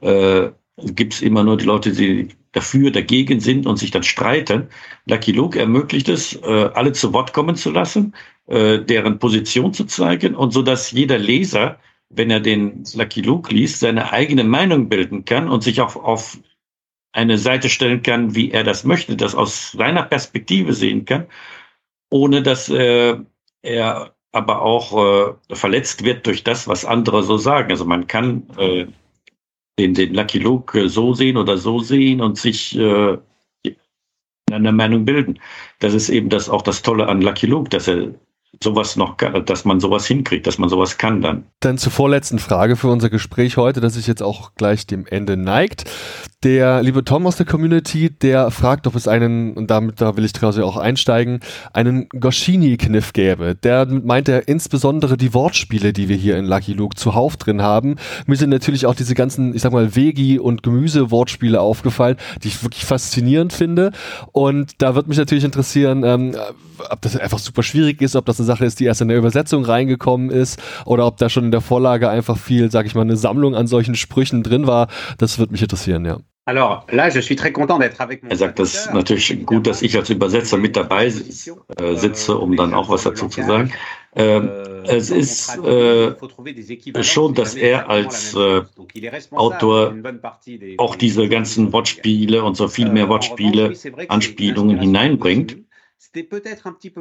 äh, 0.00 0.48
gibt 0.78 1.12
es 1.12 1.20
immer 1.20 1.44
nur 1.44 1.58
die 1.58 1.66
Leute, 1.66 1.92
die 1.92 2.28
dafür, 2.52 2.90
dagegen 2.90 3.40
sind 3.40 3.66
und 3.66 3.78
sich 3.78 3.90
dann 3.90 4.02
streiten. 4.02 4.68
Lucky 5.06 5.32
Luke 5.32 5.58
ermöglicht 5.58 6.08
es, 6.08 6.36
äh, 6.36 6.70
alle 6.74 6.92
zu 6.92 7.12
Wort 7.12 7.32
kommen 7.32 7.56
zu 7.56 7.70
lassen, 7.70 8.14
äh, 8.46 8.78
deren 8.78 9.18
Position 9.18 9.72
zu 9.72 9.84
zeigen 9.86 10.34
und 10.34 10.52
so, 10.52 10.62
dass 10.62 10.90
jeder 10.90 11.18
Leser, 11.18 11.78
wenn 12.10 12.30
er 12.30 12.40
den 12.40 12.84
Lucky 12.94 13.22
Luke 13.22 13.52
liest, 13.52 13.80
seine 13.80 14.12
eigene 14.12 14.44
Meinung 14.44 14.88
bilden 14.88 15.24
kann 15.24 15.48
und 15.48 15.62
sich 15.62 15.80
auch 15.80 15.96
auf 15.96 16.38
eine 17.12 17.38
Seite 17.38 17.68
stellen 17.68 18.02
kann, 18.02 18.34
wie 18.34 18.50
er 18.50 18.64
das 18.64 18.84
möchte, 18.84 19.16
das 19.16 19.34
aus 19.34 19.72
seiner 19.72 20.02
Perspektive 20.02 20.72
sehen 20.72 21.04
kann, 21.04 21.26
ohne 22.10 22.42
dass 22.42 22.68
äh, 22.68 23.16
er 23.62 24.14
aber 24.32 24.62
auch 24.62 25.38
äh, 25.50 25.54
verletzt 25.54 26.04
wird 26.04 26.26
durch 26.26 26.42
das, 26.42 26.66
was 26.66 26.84
andere 26.84 27.22
so 27.22 27.36
sagen. 27.36 27.70
Also 27.70 27.84
man 27.84 28.06
kann 28.06 28.46
äh, 28.56 28.86
den, 29.78 29.94
den 29.94 30.14
Lucky 30.14 30.38
Luke 30.38 30.88
so 30.88 31.14
sehen 31.14 31.36
oder 31.36 31.56
so 31.58 31.80
sehen 31.80 32.20
und 32.20 32.38
sich 32.38 32.76
äh, 32.78 33.18
eine 34.50 34.72
Meinung 34.72 35.04
bilden. 35.04 35.38
Das 35.78 35.94
ist 35.94 36.08
eben 36.08 36.28
das 36.28 36.48
auch 36.48 36.62
das 36.62 36.82
Tolle 36.82 37.08
an 37.08 37.22
Lucky 37.22 37.46
Luke, 37.46 37.70
dass 37.70 37.88
er 37.88 38.14
sowas 38.62 38.96
noch, 38.96 39.16
dass 39.16 39.64
man 39.64 39.80
sowas 39.80 40.06
hinkriegt, 40.06 40.46
dass 40.46 40.58
man 40.58 40.68
sowas 40.68 40.98
kann 40.98 41.22
dann. 41.22 41.44
Dann 41.60 41.78
zur 41.78 41.92
vorletzten 41.92 42.38
Frage 42.38 42.76
für 42.76 42.88
unser 42.88 43.10
Gespräch 43.10 43.56
heute, 43.56 43.80
das 43.80 43.94
sich 43.94 44.06
jetzt 44.06 44.22
auch 44.22 44.52
gleich 44.56 44.86
dem 44.86 45.06
Ende 45.06 45.36
neigt. 45.36 45.84
Der 46.42 46.82
liebe 46.82 47.04
Tom 47.04 47.26
aus 47.26 47.36
der 47.36 47.46
Community, 47.46 48.10
der 48.10 48.50
fragt, 48.50 48.88
ob 48.88 48.96
es 48.96 49.06
einen, 49.06 49.54
und 49.54 49.70
damit 49.70 50.00
da 50.00 50.16
will 50.16 50.24
ich 50.24 50.32
quasi 50.32 50.60
auch 50.60 50.76
einsteigen, 50.76 51.40
einen 51.72 52.08
Goschini-Kniff 52.08 53.12
gäbe. 53.12 53.54
Der 53.54 53.86
meint 53.86 54.28
er 54.28 54.48
insbesondere 54.48 55.16
die 55.16 55.34
Wortspiele, 55.34 55.92
die 55.92 56.08
wir 56.08 56.16
hier 56.16 56.36
in 56.36 56.44
Lucky 56.44 56.72
Luke 56.72 56.96
zuhauf 56.96 57.36
drin 57.36 57.62
haben. 57.62 57.96
Mir 58.26 58.36
sind 58.36 58.50
natürlich 58.50 58.86
auch 58.86 58.96
diese 58.96 59.14
ganzen, 59.14 59.54
ich 59.54 59.62
sag 59.62 59.72
mal, 59.72 59.94
Vegi- 59.94 60.40
und 60.40 60.64
Gemüse-Wortspiele 60.64 61.60
aufgefallen, 61.60 62.16
die 62.42 62.48
ich 62.48 62.62
wirklich 62.62 62.84
faszinierend 62.84 63.52
finde. 63.52 63.92
Und 64.32 64.72
da 64.78 64.96
wird 64.96 65.06
mich 65.06 65.18
natürlich 65.18 65.44
interessieren, 65.44 66.02
ähm, 66.04 66.34
ob 66.90 67.00
das 67.02 67.16
einfach 67.16 67.38
super 67.38 67.62
schwierig 67.62 68.02
ist, 68.02 68.16
ob 68.16 68.26
das 68.26 68.40
eine 68.42 68.46
Sache 68.46 68.64
ist, 68.64 68.80
die 68.80 68.84
erst 68.84 69.00
in 69.00 69.08
der 69.08 69.18
Übersetzung 69.18 69.64
reingekommen 69.64 70.30
ist, 70.30 70.60
oder 70.84 71.06
ob 71.06 71.16
da 71.16 71.28
schon 71.28 71.44
in 71.44 71.50
der 71.50 71.60
Vorlage 71.60 72.10
einfach 72.10 72.36
viel, 72.36 72.70
sag 72.70 72.86
ich 72.86 72.94
mal, 72.94 73.02
eine 73.02 73.16
Sammlung 73.16 73.54
an 73.54 73.66
solchen 73.66 73.94
Sprüchen 73.94 74.42
drin 74.42 74.66
war. 74.66 74.88
Das 75.18 75.38
wird 75.38 75.52
mich 75.52 75.62
interessieren, 75.62 76.04
ja. 76.04 76.18
Alors 76.44 76.84
là, 76.90 77.08
je 77.08 77.20
suis 77.20 77.36
très 77.36 77.52
content 77.52 77.78
d'être 77.78 78.00
avec 78.00 78.24
mon 78.24 78.30
Er 78.30 78.36
sagt, 78.36 78.58
das 78.58 78.74
ist 78.74 78.92
natürlich 78.92 79.46
gut, 79.46 79.64
dass 79.64 79.80
ich 79.80 79.96
als 79.96 80.10
Übersetzer 80.10 80.58
mit 80.58 80.74
dabei 80.74 81.06
äh, 81.06 81.94
sitze, 81.94 82.36
um 82.36 82.56
dann 82.56 82.74
auch 82.74 82.88
was 82.88 83.04
dazu 83.04 83.28
zu 83.28 83.44
sagen. 83.44 83.72
Ähm, 84.16 84.50
es 84.84 85.10
ist 85.10 85.56
äh, 85.58 86.14
schon, 87.04 87.34
dass 87.34 87.54
er 87.54 87.88
als 87.88 88.34
äh, 88.34 88.62
Autor 89.30 89.94
auch 90.78 90.96
diese 90.96 91.28
ganzen 91.28 91.72
Wortspiele 91.72 92.42
und 92.42 92.56
so 92.56 92.66
viel 92.66 92.90
mehr 92.90 93.08
Wortspiele, 93.08 93.72
Anspielungen 94.08 94.80
hineinbringt. 94.80 95.58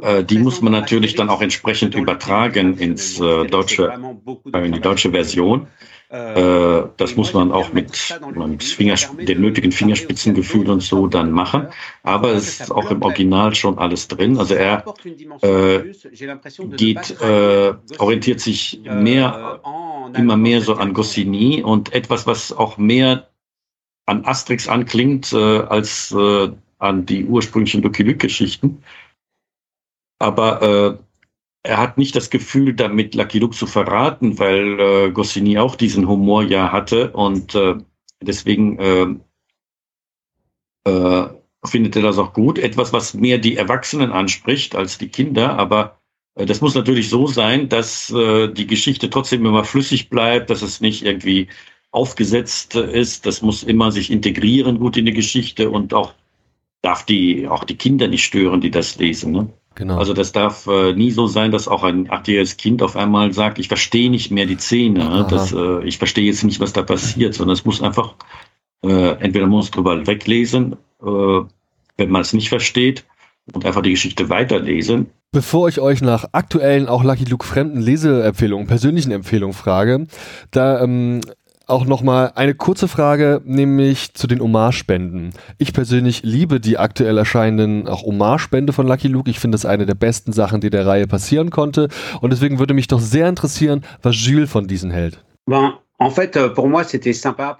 Äh, 0.02 0.24
die 0.24 0.38
muss 0.38 0.62
man 0.62 0.72
natürlich 0.72 1.16
dann 1.16 1.30
auch 1.30 1.42
entsprechend 1.42 1.96
übertragen 1.96 2.78
ins 2.78 3.20
äh, 3.20 3.46
deutsche, 3.48 3.92
äh, 4.54 4.66
in 4.66 4.74
die 4.74 4.80
deutsche 4.80 5.12
Version. 5.12 5.68
Das 6.10 7.16
muss 7.16 7.34
man 7.34 7.54
auch 7.54 7.72
mit, 7.72 8.20
mit 8.36 8.64
Fingers, 8.64 9.10
dem 9.16 9.40
nötigen 9.40 9.72
Fingerspitzengefühl 9.72 10.70
und 10.70 10.82
so 10.82 11.08
dann 11.08 11.32
machen. 11.32 11.68
Aber 12.04 12.34
es 12.34 12.60
ist 12.60 12.70
auch 12.70 12.92
im 12.92 13.02
Original 13.02 13.56
schon 13.56 13.78
alles 13.78 14.10
drin. 14.10 14.38
Also 14.38 14.56
er 14.56 14.84
äh, 15.42 15.94
geht, 16.76 17.22
äh, 17.22 17.74
orientiert 17.98 18.42
sich 18.42 18.82
mehr, 18.84 19.62
immer 20.14 20.36
mehr 20.36 20.60
so 20.60 20.76
an 20.76 20.94
Goscinny 20.94 21.64
und 21.64 21.94
etwas, 21.94 22.28
was 22.28 22.52
auch 22.52 22.78
mehr 22.78 23.30
an 24.06 24.26
Asterix 24.26 24.68
anklingt, 24.68 25.32
äh, 25.32 25.38
als 25.38 26.14
an 26.82 27.06
die 27.06 27.26
ursprünglichen 27.26 27.82
Lucky 27.82 28.04
Luke-Geschichten. 28.04 28.84
Aber 30.20 30.62
äh, 30.62 30.98
er 31.64 31.78
hat 31.78 31.98
nicht 31.98 32.16
das 32.16 32.30
Gefühl, 32.30 32.74
damit 32.74 33.16
Lucky 33.16 33.40
Luke 33.40 33.56
zu 33.56 33.68
verraten, 33.68 34.40
weil 34.40 34.80
äh, 34.80 35.12
Goscinny 35.12 35.58
auch 35.60 35.76
diesen 35.76 36.08
Humor 36.08 36.44
ja 36.44 36.72
hatte 36.72 37.12
und 37.12 37.54
äh, 37.56 37.76
deswegen 38.20 38.80
äh, 38.80 39.08
äh, 40.90 41.30
findet 41.64 41.96
er 41.96 42.02
das 42.02 42.18
auch 42.18 42.34
gut. 42.34 42.58
Etwas, 42.58 42.94
was 42.94 43.14
mehr 43.14 43.38
die 43.38 43.58
Erwachsenen 43.58 44.12
anspricht 44.12 44.76
als 44.76 44.98
die 44.98 45.10
Kinder, 45.10 45.58
aber 45.60 46.00
äh, 46.36 46.48
das 46.48 46.62
muss 46.62 46.74
natürlich 46.74 47.10
so 47.10 47.28
sein, 47.28 47.70
dass 47.70 48.08
die 48.08 48.68
Geschichte 48.68 49.10
trotzdem 49.10 49.46
immer 49.46 49.64
flüssig 49.64 50.10
bleibt, 50.10 50.50
dass 50.50 50.64
es 50.64 50.82
nicht 50.82 51.06
irgendwie 51.06 51.48
aufgesetzt 51.92 52.76
ist. 52.76 53.26
Das 53.26 53.42
muss 53.42 53.64
immer 53.64 53.92
sich 53.92 54.10
integrieren 54.10 54.80
gut 54.80 54.98
in 54.98 55.06
die 55.06 55.14
Geschichte 55.14 55.70
und 55.70 55.94
auch 55.94 56.14
darf 56.82 57.06
die 57.06 57.48
auch 57.48 57.64
die 57.64 57.78
Kinder 57.78 58.08
nicht 58.08 58.24
stören, 58.24 58.62
die 58.62 58.72
das 58.72 58.98
lesen. 58.98 59.32
Ne? 59.32 59.50
Genau. 59.76 59.98
Also 59.98 60.14
das 60.14 60.32
darf 60.32 60.68
äh, 60.68 60.94
nie 60.94 61.12
so 61.12 61.28
sein, 61.28 61.52
dass 61.52 61.68
auch 61.68 61.84
ein 61.84 62.10
achtjähriges 62.12 62.58
Kind 62.58 62.84
auf 62.84 62.96
einmal 62.96 63.32
sagt, 63.34 63.60
ich 63.60 63.68
verstehe 63.68 64.10
nicht 64.10 64.32
mehr 64.32 64.46
die 64.46 64.58
Szene, 64.58 65.26
das, 65.30 65.54
äh, 65.54 65.84
ich 65.86 65.98
verstehe 65.98 66.26
jetzt 66.26 66.44
nicht, 66.44 66.60
was 66.60 66.74
da 66.74 66.82
passiert, 66.82 67.34
sondern 67.36 67.54
es 67.54 67.64
muss 67.64 67.82
einfach, 67.82 68.16
äh, 68.84 69.12
entweder 69.20 69.48
muss 69.48 69.68
man 69.68 69.72
drüber 69.72 70.08
weglesen, 70.08 70.74
äh, 71.02 71.06
wenn 71.06 72.10
man 72.10 72.22
es 72.22 72.34
nicht 72.34 72.50
versteht, 72.50 73.06
und 73.54 73.66
einfach 73.66 73.82
die 73.82 73.92
Geschichte 73.92 74.30
weiterlesen. 74.30 75.10
Bevor 75.32 75.70
ich 75.70 75.80
euch 75.80 76.02
nach 76.02 76.26
aktuellen, 76.34 76.88
auch 76.88 77.04
Lucky 77.04 77.24
Luke 77.24 77.46
fremden 77.46 77.80
Leseempfehlungen, 77.80 78.68
persönlichen 78.68 79.12
Empfehlungen 79.12 79.54
frage, 79.54 80.08
da 80.52 80.82
ähm, 80.84 81.22
auch 81.72 81.86
nochmal 81.86 82.34
eine 82.36 82.54
kurze 82.54 82.88
Frage, 82.88 83.42
nämlich 83.46 84.14
zu 84.14 84.28
den 84.28 84.42
Hommagespenden. 84.42 85.32
Ich 85.58 85.74
persönlich 85.74 86.22
liebe 86.24 86.60
die 86.60 86.78
aktuell 86.78 87.18
erscheinenden 87.18 87.88
auch 87.88 88.04
Hommagespende 88.04 88.74
von 88.74 88.88
Lucky 88.88 89.08
Luke. 89.08 89.30
Ich 89.30 89.40
finde 89.40 89.56
das 89.56 89.66
eine 89.66 89.86
der 89.86 89.96
besten 89.96 90.34
Sachen, 90.34 90.62
die 90.62 90.70
der 90.70 90.86
Reihe 90.86 91.08
passieren 91.08 91.50
konnte. 91.50 91.88
Und 92.20 92.32
deswegen 92.32 92.60
würde 92.60 92.74
mich 92.74 92.88
doch 92.88 93.00
sehr 93.00 93.28
interessieren, 93.30 93.84
was 94.02 94.16
Jules 94.24 94.52
von 94.52 94.68
diesen 94.68 94.92
hält. 94.92 95.24
Euh, 95.48 95.72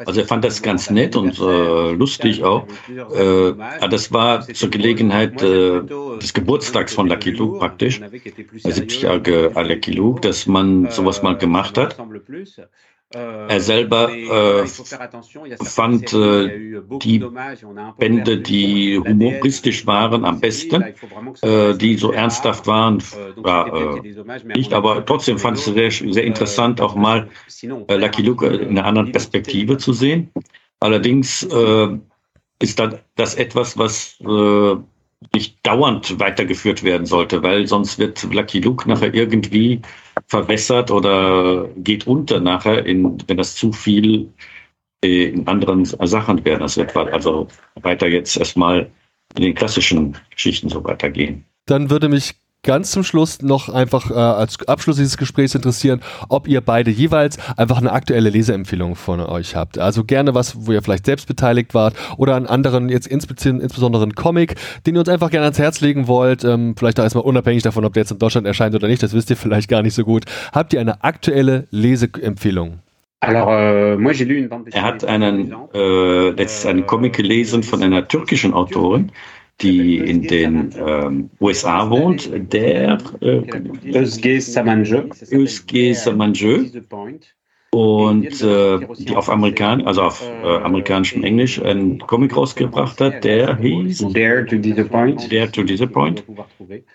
also 0.06 0.20
er 0.20 0.26
fand 0.26 0.44
das 0.44 0.62
ganz 0.62 0.90
nett 0.90 1.16
und 1.16 1.40
äh, 1.40 1.92
lustig 1.92 2.44
auch. 2.44 2.68
Äh, 2.90 3.54
das 3.90 4.12
war 4.12 4.42
zur 4.42 4.70
Gelegenheit 4.70 5.42
äh, 5.44 5.82
des 6.20 6.34
Geburtstags 6.34 6.94
von 6.94 7.08
Lucky 7.08 7.32
Luke 7.32 7.60
praktisch, 7.60 8.02
70-jährige 8.02 9.52
Lucky 9.56 9.92
Luke, 9.92 10.22
dass 10.22 10.48
man 10.48 10.90
sowas 10.90 11.22
mal 11.22 11.38
gemacht 11.38 11.78
hat. 11.78 11.96
Er 13.14 13.60
selber 13.60 14.10
äh, 14.10 14.66
fand 14.66 16.14
äh, 16.14 16.82
die 17.02 17.20
Bände, 17.98 18.38
die 18.38 18.98
humoristisch 18.98 19.86
waren, 19.86 20.24
am 20.24 20.40
besten, 20.40 20.84
äh, 21.42 21.74
die 21.76 21.98
so 21.98 22.14
ernsthaft 22.14 22.68
waren, 22.68 23.04
ja, 23.46 23.96
äh, 23.98 24.02
nicht, 24.46 24.74
aber 24.74 25.06
trotzdem 25.06 25.38
fand 25.38 25.58
es 25.58 25.66
sehr, 25.66 25.92
sehr 25.92 26.24
interessant, 26.24 26.80
auch 26.80 26.96
mal 26.96 27.28
äh, 27.62 27.96
Lucky 27.98 28.22
Luke 28.22 28.48
in 28.48 28.78
einer 28.78 28.86
anderen 28.86 29.12
Perspektive 29.12 29.78
zu 29.78 29.92
sehen. 29.92 30.32
Allerdings 30.80 31.44
äh, 31.44 31.98
ist 32.60 32.82
das 33.16 33.36
etwas, 33.36 33.78
was 33.78 34.18
nicht 35.34 35.58
dauernd 35.64 36.20
weitergeführt 36.20 36.84
werden 36.84 37.06
sollte, 37.06 37.44
weil 37.44 37.68
sonst 37.68 38.00
wird 38.00 38.24
Lucky 38.32 38.60
Luke 38.60 38.88
nachher 38.90 39.14
irgendwie 39.14 39.82
verwässert 40.28 40.92
oder 40.92 41.68
geht 41.78 42.08
unter 42.08 42.40
nachher, 42.40 42.86
in, 42.86 43.18
wenn 43.28 43.38
das 43.38 43.56
zu 43.56 43.72
viel 43.72 44.30
äh, 45.04 45.26
in 45.26 45.48
anderen 45.48 45.86
Sachen 45.86 46.44
wäre. 46.44 46.60
Das 46.60 46.78
wird 46.78 46.96
also 46.96 47.48
weiter 47.82 48.08
jetzt 48.08 48.38
erstmal 48.38 48.90
in 49.36 49.44
den 49.44 49.56
klassischen 49.56 50.18
Geschichten 50.32 50.70
so 50.70 50.84
weitergehen. 50.84 51.46
Dann 51.66 51.90
würde 51.90 52.10
mich 52.10 52.34
ganz 52.64 52.92
zum 52.92 53.04
Schluss 53.04 53.42
noch 53.42 53.70
einfach 53.70 54.12
äh, 54.12 54.14
als 54.14 54.68
Abschluss 54.68 54.98
dieses 54.98 55.18
Gesprächs 55.18 55.56
interessieren, 55.56 56.02
ob 56.30 56.48
ihr 56.48 56.62
beide 56.62 56.92
jeweils 56.92 57.38
einfach 57.58 57.78
eine 57.78 57.92
aktuelle 57.92 58.30
Leseempfehlung 58.30 58.96
von 58.96 59.20
euch 59.20 59.56
habt. 59.56 59.80
Also 59.80 60.04
gerne 60.04 60.36
was, 60.36 60.68
wo 60.68 60.72
ihr 60.72 60.82
vielleicht 60.82 61.06
selbst 61.06 61.28
beteiligt 61.28 61.74
wart 61.74 61.96
oder 62.18 62.36
einen 62.36 62.48
anderen, 62.48 62.90
jetzt 62.90 63.08
insbesondere 63.08 64.04
einen 64.04 64.16
Comic, 64.16 64.56
den 64.86 64.96
ihr 64.96 65.00
uns 65.00 65.10
einfach 65.10 65.32
gerne 65.32 65.46
ans 65.46 65.60
Herz 65.60 65.82
legen 65.82 66.08
wollt. 66.08 66.44
Ähm, 66.44 66.76
vielleicht 66.78 67.00
auch 67.00 67.04
erstmal 67.04 67.24
unabhängig 67.24 67.64
davon, 67.64 67.86
ob 67.86 67.94
der 67.94 68.04
jetzt 68.04 68.12
in 68.12 68.20
Deutschland 68.20 68.46
erscheint 68.46 68.76
oder 68.76 68.88
nicht, 68.88 69.02
das 69.02 69.14
wisst 69.14 69.30
ihr 69.30 69.38
vielleicht 69.38 69.70
gar 69.70 69.82
nicht 69.82 69.96
so 69.96 70.04
gut. 70.04 70.26
Habt 70.54 70.74
ihr 70.74 70.82
eine 70.82 71.04
aktuelle 71.04 71.68
Leseempfehlung? 71.72 72.80
Euh, 73.24 73.98
er 74.72 74.82
hat 74.82 75.06
einen, 75.06 75.54
äh, 75.76 76.30
letztens 76.30 76.66
einen 76.66 76.88
Comic 76.88 77.14
gelesen 77.14 77.62
von 77.62 77.84
einer 77.84 78.08
türkischen 78.08 78.54
Autorin, 78.54 79.12
die 79.62 79.98
in 79.98 80.24
den 80.24 80.74
ähm, 80.78 81.30
USA 81.40 81.90
wohnt, 81.90 82.30
der 82.52 82.98
äh, 83.22 83.42
Özge 83.94 84.42
Samanjö. 84.42 85.04
Özge 85.32 85.94
Samanjö 85.94 86.66
und 87.74 88.42
äh, 88.42 88.80
die 88.98 89.16
auf 89.16 89.30
Amerikan 89.30 89.88
also 89.88 90.02
auf 90.02 90.22
äh, 90.44 90.46
amerikanischem 90.46 91.24
Englisch 91.24 91.62
einen 91.62 92.00
Comic 92.00 92.36
rausgebracht 92.36 93.00
hat, 93.00 93.24
der 93.24 93.58
hieß 93.58 94.08
Dare 94.12 94.46
to 94.46 94.58
Disappoint. 94.58 95.32
Dare 95.32 95.50
to 95.50 95.64
Disappoint. 95.64 96.22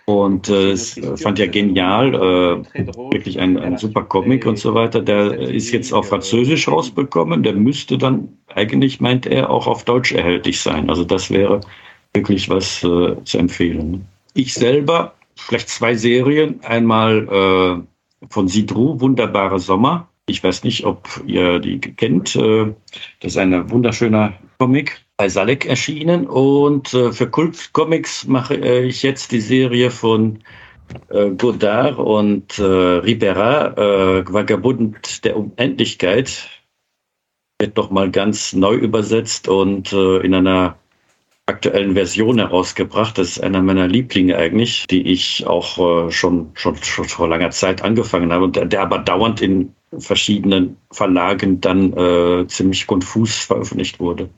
Und 0.05 0.50
äh, 0.50 0.72
es 0.72 1.00
fand 1.16 1.38
ja 1.38 1.46
genial, 1.46 2.14
äh, 2.14 2.85
wirklich 3.11 3.40
ein, 3.40 3.59
ein 3.59 3.79
super 3.79 4.02
Comic 4.02 4.44
und 4.44 4.59
so 4.59 4.74
weiter. 4.74 5.00
Der 5.00 5.38
ist 5.38 5.72
jetzt 5.72 5.94
auf 5.94 6.09
Französisch 6.09 6.68
rausbekommen. 6.68 7.42
Der 7.42 7.55
müsste 7.55 7.96
dann 7.96 8.29
eigentlich, 8.55 9.00
meint 9.00 9.24
er, 9.24 9.48
auch 9.48 9.66
auf 9.66 9.85
Deutsch 9.85 10.12
erhältlich 10.12 10.61
sein. 10.61 10.90
Also 10.90 11.05
das 11.05 11.31
wäre 11.31 11.62
wirklich 12.16 12.48
was 12.48 12.83
äh, 12.83 13.16
zu 13.24 13.38
empfehlen. 13.38 14.07
Ich 14.35 14.55
selber, 14.55 15.14
vielleicht 15.37 15.68
zwei 15.68 15.94
Serien. 15.94 16.61
Einmal 16.64 17.29
äh, 17.29 18.26
von 18.29 18.48
Sidru, 18.48 19.00
Wunderbare 19.00 19.59
Sommer. 19.59 20.09
Ich 20.29 20.42
weiß 20.42 20.64
nicht, 20.64 20.85
ob 20.85 21.22
ihr 21.26 21.61
die 21.61 21.79
kennt. 21.79 22.35
Äh, 22.35 22.74
das 23.20 23.33
ist 23.33 23.38
ein 23.38 23.70
wunderschöner 23.70 24.33
Comic 24.59 25.05
bei 25.16 25.29
Salek 25.29 25.66
erschienen. 25.66 26.26
Und 26.26 26.92
äh, 26.94 27.12
für 27.12 27.31
Kult 27.31 27.72
Comics 27.72 28.26
mache 28.26 28.57
ich 28.57 29.02
jetzt 29.02 29.31
die 29.31 29.40
Serie 29.40 29.90
von 29.90 30.40
äh, 31.11 31.31
Godard 31.31 31.98
und 31.98 32.59
Ribera, 32.59 33.76
Vagabund 34.29 35.24
der 35.24 35.37
Unendlichkeit. 35.37 36.48
Wird 37.59 37.76
nochmal 37.76 38.11
ganz 38.11 38.52
neu 38.52 38.74
übersetzt 38.74 39.48
und 39.48 39.92
in 39.92 40.35
einer 40.35 40.76
aktuellen 41.47 41.95
Version 41.95 42.39
herausgebracht. 42.39 43.17
Das 43.19 43.29
ist 43.29 43.41
einer 43.41 43.63
meiner 43.63 43.87
Lieblinge 43.87 44.37
eigentlich, 44.37 44.87
die 44.89 45.03
ich 45.03 45.47
auch 45.47 46.09
äh, 46.09 46.11
schon, 46.11 46.51
schon, 46.55 46.77
schon 46.77 47.05
vor 47.05 47.29
langer 47.29 47.51
Zeit 47.51 47.83
angefangen 47.83 48.33
habe 48.33 48.45
und 48.45 48.57
der, 48.57 48.67
der 48.67 48.83
aber 48.83 48.99
dauernd 48.99 49.41
in 49.41 49.73
verschiedenen 49.99 50.77
Verlagen 50.91 51.61
dann 51.61 51.93
äh, 51.93 52.47
ziemlich 52.49 52.87
konfus 52.87 53.37
veröffentlicht 53.37 54.01
wurde. 54.01 54.29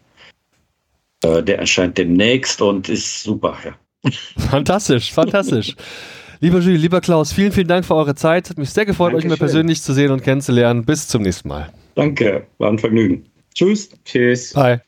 Äh, 1.25 1.42
der 1.42 1.59
erscheint 1.59 1.99
demnächst 1.99 2.61
und 2.61 2.88
ist 2.88 3.23
super, 3.23 3.57
ja. 3.64 4.11
Fantastisch, 4.51 5.12
fantastisch. 5.12 5.75
Lieber 6.40 6.61
Jules, 6.61 6.81
lieber 6.81 7.01
Klaus, 7.01 7.33
vielen, 7.33 7.51
vielen 7.51 7.66
Dank 7.66 7.85
für 7.85 7.97
eure 7.97 8.14
Zeit. 8.14 8.49
Hat 8.49 8.59
mich 8.59 8.71
sehr 8.71 8.87
gefreut, 8.87 9.12
Dankeschön. 9.12 9.33
euch 9.33 9.38
mal 9.40 9.44
persönlich 9.44 9.83
zu 9.83 9.92
sehen 9.92 10.12
und 10.12 10.23
kennenzulernen. 10.23 10.85
Bis 10.85 11.09
zum 11.09 11.23
nächsten 11.23 11.49
Mal. 11.49 11.73
Danke, 11.97 12.47
war 12.59 12.71
ein 12.71 12.79
Vergnügen. 12.79 13.25
Tschüss. 13.55 13.90
Tschüss. 14.05 14.53
Bye. 14.53 14.88